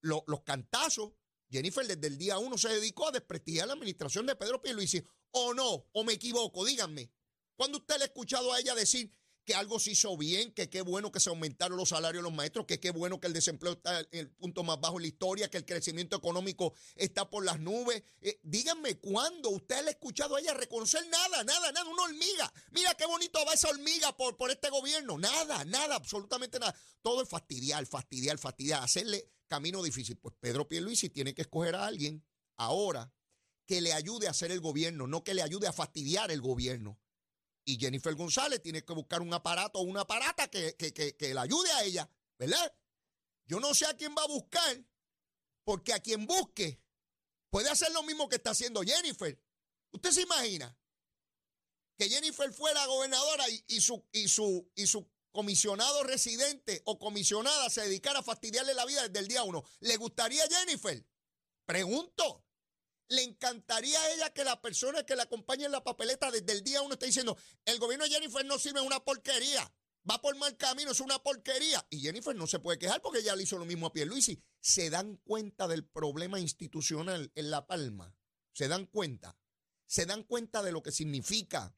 los 0.00 0.42
cantazos. 0.44 1.12
Jennifer 1.50 1.86
desde 1.86 2.06
el 2.08 2.18
día 2.18 2.38
uno 2.38 2.58
se 2.58 2.68
dedicó 2.68 3.08
a 3.08 3.12
desprestigiar 3.12 3.68
la 3.68 3.74
administración 3.74 4.26
de 4.26 4.34
Pedro 4.34 4.60
Pierluisi. 4.60 5.04
¿O 5.30 5.54
no? 5.54 5.86
¿O 5.92 6.02
me 6.02 6.14
equivoco? 6.14 6.64
Díganme. 6.64 7.12
¿Cuándo 7.56 7.78
usted 7.78 7.96
le 7.98 8.04
ha 8.04 8.06
escuchado 8.06 8.52
a 8.52 8.58
ella 8.58 8.74
decir 8.74 9.12
que 9.44 9.54
algo 9.54 9.78
se 9.78 9.92
hizo 9.92 10.16
bien, 10.16 10.52
que 10.52 10.70
qué 10.70 10.82
bueno 10.82 11.12
que 11.12 11.20
se 11.20 11.28
aumentaron 11.28 11.76
los 11.76 11.90
salarios 11.90 12.22
de 12.22 12.28
los 12.28 12.36
maestros, 12.36 12.66
que 12.66 12.80
qué 12.80 12.90
bueno 12.90 13.20
que 13.20 13.26
el 13.26 13.32
desempleo 13.32 13.74
está 13.74 14.00
en 14.00 14.06
el 14.12 14.30
punto 14.30 14.62
más 14.62 14.80
bajo 14.80 14.96
en 14.96 15.02
la 15.02 15.08
historia, 15.08 15.50
que 15.50 15.58
el 15.58 15.64
crecimiento 15.64 16.16
económico 16.16 16.74
está 16.96 17.28
por 17.28 17.44
las 17.44 17.60
nubes. 17.60 18.02
Eh, 18.20 18.40
díganme, 18.42 18.98
¿cuándo 18.98 19.50
usted 19.50 19.82
le 19.82 19.88
ha 19.88 19.90
escuchado 19.92 20.36
a 20.36 20.40
ella 20.40 20.54
reconocer 20.54 21.06
nada, 21.08 21.44
nada, 21.44 21.72
nada, 21.72 21.90
una 21.90 22.04
hormiga? 22.04 22.52
Mira 22.70 22.94
qué 22.94 23.06
bonito 23.06 23.38
va 23.46 23.54
esa 23.54 23.68
hormiga 23.68 24.16
por, 24.16 24.36
por 24.36 24.50
este 24.50 24.70
gobierno. 24.70 25.18
Nada, 25.18 25.64
nada, 25.64 25.96
absolutamente 25.96 26.58
nada. 26.58 26.74
Todo 27.02 27.22
es 27.22 27.28
fastidiar, 27.28 27.86
fastidiar, 27.86 28.38
fastidiar, 28.38 28.82
hacerle 28.82 29.30
camino 29.46 29.82
difícil. 29.82 30.16
Pues 30.16 30.34
Pedro 30.40 30.66
Pierluisi 30.66 31.10
tiene 31.10 31.34
que 31.34 31.42
escoger 31.42 31.74
a 31.74 31.86
alguien 31.86 32.24
ahora 32.56 33.12
que 33.66 33.80
le 33.80 33.92
ayude 33.92 34.26
a 34.26 34.30
hacer 34.30 34.50
el 34.50 34.60
gobierno, 34.60 35.06
no 35.06 35.24
que 35.24 35.34
le 35.34 35.42
ayude 35.42 35.66
a 35.66 35.72
fastidiar 35.72 36.30
el 36.30 36.40
gobierno. 36.40 36.98
Y 37.64 37.78
Jennifer 37.78 38.14
González 38.14 38.62
tiene 38.62 38.84
que 38.84 38.92
buscar 38.92 39.22
un 39.22 39.32
aparato 39.32 39.78
o 39.78 39.82
una 39.82 40.02
aparata 40.02 40.48
que, 40.48 40.76
que, 40.76 40.92
que, 40.92 41.34
le 41.34 41.40
ayude 41.40 41.70
a 41.72 41.84
ella, 41.84 42.10
¿verdad? 42.38 42.74
Yo 43.46 43.58
no 43.60 43.74
sé 43.74 43.86
a 43.86 43.96
quién 43.96 44.14
va 44.16 44.22
a 44.22 44.28
buscar, 44.28 44.84
porque 45.64 45.92
a 45.92 46.00
quien 46.00 46.26
busque 46.26 46.82
puede 47.50 47.70
hacer 47.70 47.90
lo 47.92 48.02
mismo 48.02 48.28
que 48.28 48.36
está 48.36 48.50
haciendo 48.50 48.82
Jennifer. 48.82 49.40
¿Usted 49.92 50.10
se 50.10 50.22
imagina? 50.22 50.76
Que 51.96 52.08
Jennifer 52.08 52.52
fuera 52.52 52.84
gobernadora 52.86 53.48
y, 53.48 53.64
y, 53.68 53.80
su, 53.80 54.04
y, 54.12 54.28
su, 54.28 54.70
y 54.74 54.86
su 54.86 55.08
comisionado 55.34 56.04
residente 56.04 56.82
o 56.84 56.98
comisionada 56.98 57.68
se 57.68 57.82
dedicara 57.82 58.20
a 58.20 58.22
fastidiarle 58.22 58.74
la 58.74 58.84
vida 58.84 59.08
desde 59.08 59.18
el 59.18 59.28
día 59.28 59.42
uno. 59.42 59.64
¿Le 59.80 59.96
gustaría 59.96 60.44
Jennifer? 60.48 61.04
Pregunto. 61.64 62.43
¿Le 63.08 63.22
encantaría 63.22 64.00
a 64.00 64.12
ella 64.14 64.32
que 64.32 64.44
la 64.44 64.60
persona 64.60 65.04
que 65.04 65.16
la 65.16 65.24
acompañe 65.24 65.64
en 65.64 65.72
la 65.72 65.84
papeleta 65.84 66.30
desde 66.30 66.52
el 66.52 66.62
día 66.62 66.82
uno 66.82 66.94
esté 66.94 67.06
diciendo, 67.06 67.36
el 67.64 67.78
gobierno 67.78 68.04
de 68.04 68.10
Jennifer 68.10 68.44
no 68.44 68.58
sirve, 68.58 68.80
una 68.80 69.04
porquería, 69.04 69.70
va 70.08 70.20
por 70.20 70.36
mal 70.36 70.56
camino, 70.56 70.92
es 70.92 71.00
una 71.00 71.22
porquería? 71.22 71.86
Y 71.90 72.00
Jennifer 72.00 72.34
no 72.34 72.46
se 72.46 72.58
puede 72.58 72.78
quejar 72.78 73.02
porque 73.02 73.20
ella 73.20 73.36
le 73.36 73.42
hizo 73.42 73.58
lo 73.58 73.66
mismo 73.66 73.86
a 73.86 73.92
Pierluisi. 73.92 74.42
¿Se 74.60 74.90
dan 74.90 75.16
cuenta 75.18 75.68
del 75.68 75.84
problema 75.84 76.40
institucional 76.40 77.30
en 77.34 77.50
La 77.50 77.66
Palma? 77.66 78.16
¿Se 78.52 78.68
dan 78.68 78.86
cuenta? 78.86 79.38
¿Se 79.86 80.06
dan 80.06 80.22
cuenta 80.22 80.62
de 80.62 80.72
lo 80.72 80.82
que 80.82 80.92
significa 80.92 81.76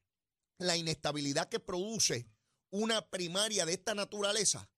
la 0.57 0.77
inestabilidad 0.77 1.49
que 1.49 1.59
produce 1.59 2.29
una 2.69 3.09
primaria 3.09 3.65
de 3.65 3.73
esta 3.73 3.95
naturaleza, 3.95 4.69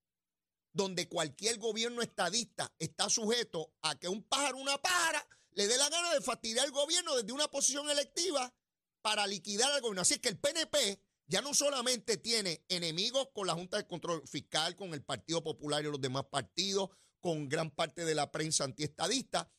donde 0.72 1.08
cualquier 1.08 1.58
gobierno 1.58 2.02
estadista 2.02 2.72
está 2.78 3.08
sujeto 3.08 3.72
a 3.82 3.98
que 3.98 4.08
un 4.08 4.22
pájaro, 4.22 4.58
una 4.58 4.80
pájara, 4.80 5.26
le 5.52 5.66
dé 5.66 5.76
la 5.76 5.88
gana 5.88 6.14
de 6.14 6.20
fastidiar 6.20 6.64
al 6.64 6.72
gobierno 6.72 7.16
desde 7.16 7.32
una 7.32 7.48
posición 7.48 7.88
electiva 7.90 8.54
para 9.02 9.26
liquidar 9.26 9.72
al 9.72 9.80
gobierno. 9.80 10.02
Así 10.02 10.18
que 10.18 10.28
el 10.28 10.38
PNP 10.38 11.00
ya 11.26 11.42
no 11.42 11.54
solamente 11.54 12.16
tiene 12.16 12.64
enemigos 12.68 13.28
con 13.32 13.46
la 13.46 13.54
Junta 13.54 13.76
de 13.76 13.86
Control 13.86 14.26
Fiscal, 14.26 14.76
con 14.76 14.92
el 14.94 15.02
Partido 15.02 15.42
Popular 15.42 15.82
y 15.84 15.88
los 15.88 16.00
demás 16.00 16.24
partidos, 16.30 16.90
con 17.20 17.48
gran 17.48 17.70
parte 17.70 18.04
de 18.04 18.14
la 18.14 18.32
prensa 18.32 18.64
antiestadista, 18.64 19.50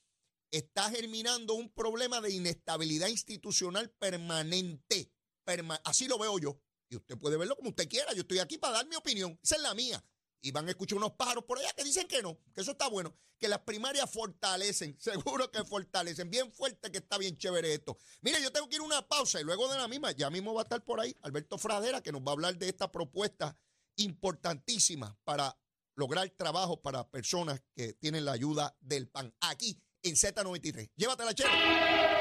está 0.52 0.90
germinando 0.90 1.54
un 1.54 1.72
problema 1.72 2.20
de 2.20 2.32
inestabilidad 2.32 3.08
institucional 3.08 3.90
permanente. 3.92 5.12
así 5.86 6.08
lo 6.08 6.18
veo 6.18 6.40
yo. 6.40 6.62
Y 6.90 6.98
usted 6.98 7.18
puede 7.18 7.38
verlo 7.38 7.56
como 7.56 7.70
usted 7.70 7.88
quiera. 7.88 8.14
Yo 8.14 8.22
estoy 8.22 8.40
aquí 8.40 8.58
para 8.58 8.74
dar 8.74 8.88
mi 8.88 8.98
opinión. 8.98 9.40
Esa 9.42 9.56
es 9.56 9.62
la 9.62 9.74
mía. 9.74 10.04
Y 10.42 10.52
van 10.52 10.68
a 10.68 10.72
escuchar 10.72 10.98
unos 10.98 11.12
pájaros 11.14 11.44
por 11.44 11.60
allá 11.60 11.72
que 11.74 11.84
dicen 11.84 12.08
que 12.08 12.22
no, 12.22 12.38
que 12.54 12.62
eso 12.62 12.72
está 12.72 12.88
bueno, 12.88 13.16
que 13.38 13.48
las 13.48 13.60
primarias 13.60 14.10
fortalecen, 14.10 14.96
seguro 15.00 15.52
que 15.52 15.64
fortalecen, 15.64 16.30
bien 16.30 16.52
fuerte 16.52 16.92
que 16.92 16.98
está 17.00 17.18
bien 17.18 17.38
chévere 17.38 17.74
esto. 17.74 17.98
Mire, 18.22 18.42
yo 18.42 18.52
tengo 18.52 18.68
que 18.68 18.76
ir 18.76 18.82
a 18.82 18.86
una 18.86 19.08
pausa 19.08 19.40
y 19.40 19.44
luego 19.44 19.68
de 19.68 19.78
la 19.78 19.88
misma, 19.88 20.12
ya 20.12 20.30
mismo 20.30 20.54
va 20.54 20.62
a 20.62 20.64
estar 20.64 20.84
por 20.84 21.00
ahí 21.00 21.16
Alberto 21.22 21.58
Fradera, 21.58 22.02
que 22.02 22.12
nos 22.12 22.22
va 22.22 22.30
a 22.30 22.34
hablar 22.34 22.58
de 22.58 22.70
esta 22.70 22.92
propuesta 22.92 23.58
importantísima 23.98 25.18
para 25.24 25.58
lograr 25.96 26.30
trabajo 26.32 26.82
para 26.82 27.10
personas 27.10 27.62
que 27.76 27.94
tienen 27.94 28.26
la 28.26 28.32
ayuda 28.32 28.76
del 28.80 29.08
PAN. 29.08 29.34
Aquí 29.42 29.80
en 30.04 30.16
Z93. 30.16 30.92
Llévatela, 30.96 31.34
chévere. 31.34 32.21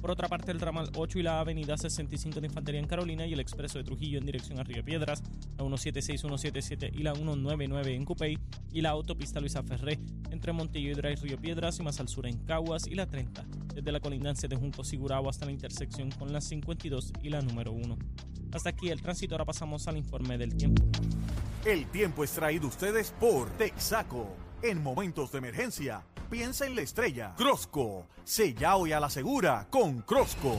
Por 0.00 0.10
otra 0.12 0.28
parte, 0.28 0.52
el 0.52 0.60
ramal 0.60 0.90
8 0.94 1.18
y 1.18 1.22
la 1.22 1.40
avenida 1.40 1.76
65 1.76 2.40
de 2.40 2.46
Infantería 2.46 2.80
en 2.80 2.86
Carolina 2.86 3.26
y 3.26 3.32
el 3.32 3.40
expreso 3.40 3.78
de 3.78 3.84
Trujillo 3.84 4.18
en 4.18 4.26
dirección 4.26 4.58
a 4.58 4.62
Río 4.62 4.84
Piedras, 4.84 5.22
la 5.56 5.64
176, 5.64 6.20
177 6.20 6.92
y 6.94 7.02
la 7.02 7.14
199 7.14 7.94
en 7.94 8.04
Cupey 8.04 8.38
y 8.72 8.80
la 8.80 8.90
autopista 8.90 9.40
Luisa 9.40 9.62
Ferré 9.62 9.98
entre 10.30 10.52
Montillo 10.52 10.90
y 10.90 10.94
Drive 10.94 11.16
Río 11.16 11.38
Piedras 11.38 11.78
y 11.80 11.82
más 11.82 11.98
al 11.98 12.08
sur 12.08 12.26
en 12.26 12.38
Caguas 12.44 12.86
y 12.86 12.94
la 12.94 13.06
30, 13.06 13.44
desde 13.74 13.92
la 13.92 14.00
colindancia 14.00 14.48
de 14.48 14.56
Junco 14.56 14.84
Sigurao 14.84 15.28
hasta 15.28 15.46
la 15.46 15.52
intersección 15.52 16.10
con 16.12 16.32
la 16.32 16.40
52 16.40 17.12
y 17.22 17.30
la 17.30 17.42
número 17.42 17.72
1. 17.72 17.98
Hasta 18.52 18.70
aquí 18.70 18.88
el 18.90 19.02
tránsito, 19.02 19.34
ahora 19.34 19.44
pasamos 19.44 19.88
al 19.88 19.96
informe 19.96 20.38
del 20.38 20.54
tiempo. 20.54 20.82
El 21.64 21.86
tiempo 21.86 22.24
es 22.24 22.30
traído 22.32 22.68
ustedes 22.68 23.12
por 23.18 23.50
Texaco. 23.50 24.47
En 24.60 24.82
momentos 24.82 25.30
de 25.30 25.38
emergencia, 25.38 26.02
piensa 26.28 26.66
en 26.66 26.74
la 26.74 26.82
estrella. 26.82 27.32
Crosco, 27.36 28.08
sella 28.24 28.74
hoy 28.74 28.90
a 28.90 28.98
la 28.98 29.08
segura 29.08 29.68
con 29.70 30.02
Crosco. 30.02 30.56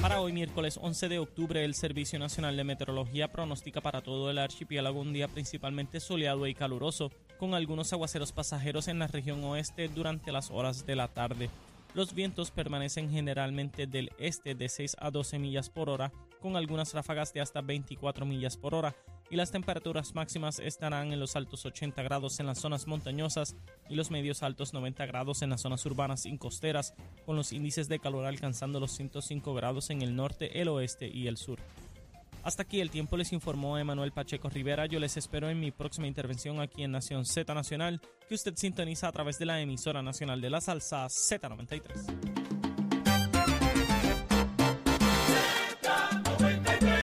Para 0.00 0.20
hoy, 0.20 0.32
miércoles 0.32 0.78
11 0.80 1.08
de 1.08 1.18
octubre, 1.18 1.64
el 1.64 1.74
Servicio 1.74 2.20
Nacional 2.20 2.56
de 2.56 2.62
Meteorología 2.62 3.32
pronostica 3.32 3.80
para 3.80 4.00
todo 4.00 4.30
el 4.30 4.38
archipiélago 4.38 5.00
un 5.00 5.12
día 5.12 5.26
principalmente 5.26 5.98
soleado 5.98 6.46
y 6.46 6.54
caluroso, 6.54 7.10
con 7.36 7.54
algunos 7.54 7.92
aguaceros 7.92 8.30
pasajeros 8.30 8.86
en 8.86 9.00
la 9.00 9.08
región 9.08 9.42
oeste 9.42 9.88
durante 9.88 10.30
las 10.30 10.52
horas 10.52 10.86
de 10.86 10.94
la 10.94 11.08
tarde. 11.08 11.50
Los 11.94 12.14
vientos 12.14 12.52
permanecen 12.52 13.10
generalmente 13.10 13.88
del 13.88 14.12
este 14.18 14.54
de 14.54 14.68
6 14.68 14.96
a 15.00 15.10
12 15.10 15.40
millas 15.40 15.68
por 15.68 15.90
hora, 15.90 16.12
con 16.40 16.54
algunas 16.54 16.94
ráfagas 16.94 17.32
de 17.32 17.40
hasta 17.40 17.60
24 17.60 18.24
millas 18.24 18.56
por 18.56 18.76
hora, 18.76 18.94
y 19.30 19.36
las 19.36 19.52
temperaturas 19.52 20.14
máximas 20.14 20.58
estarán 20.58 21.12
en 21.12 21.20
los 21.20 21.36
altos 21.36 21.64
80 21.64 22.02
grados 22.02 22.40
en 22.40 22.46
las 22.46 22.58
zonas 22.58 22.86
montañosas 22.86 23.56
y 23.88 23.94
los 23.94 24.10
medios 24.10 24.42
altos 24.42 24.74
90 24.74 25.06
grados 25.06 25.42
en 25.42 25.50
las 25.50 25.60
zonas 25.60 25.86
urbanas 25.86 26.26
y 26.26 26.36
costeras, 26.36 26.94
con 27.24 27.36
los 27.36 27.52
índices 27.52 27.88
de 27.88 28.00
calor 28.00 28.26
alcanzando 28.26 28.80
los 28.80 28.92
105 28.92 29.54
grados 29.54 29.90
en 29.90 30.02
el 30.02 30.16
norte, 30.16 30.60
el 30.60 30.68
oeste 30.68 31.08
y 31.08 31.28
el 31.28 31.36
sur. 31.36 31.60
Hasta 32.42 32.62
aquí 32.62 32.80
el 32.80 32.90
tiempo 32.90 33.16
les 33.16 33.32
informó 33.32 33.76
Emanuel 33.76 34.12
Pacheco 34.12 34.48
Rivera. 34.48 34.86
Yo 34.86 34.98
les 34.98 35.16
espero 35.16 35.50
en 35.50 35.60
mi 35.60 35.70
próxima 35.70 36.06
intervención 36.06 36.60
aquí 36.60 36.82
en 36.82 36.92
Nación 36.92 37.26
Z 37.26 37.52
Nacional, 37.54 38.00
que 38.28 38.34
usted 38.34 38.54
sintoniza 38.56 39.08
a 39.08 39.12
través 39.12 39.38
de 39.38 39.44
la 39.44 39.60
emisora 39.60 40.02
nacional 40.02 40.40
de 40.40 40.50
la 40.50 40.60
salsa 40.60 41.04
Z93. 41.06 42.39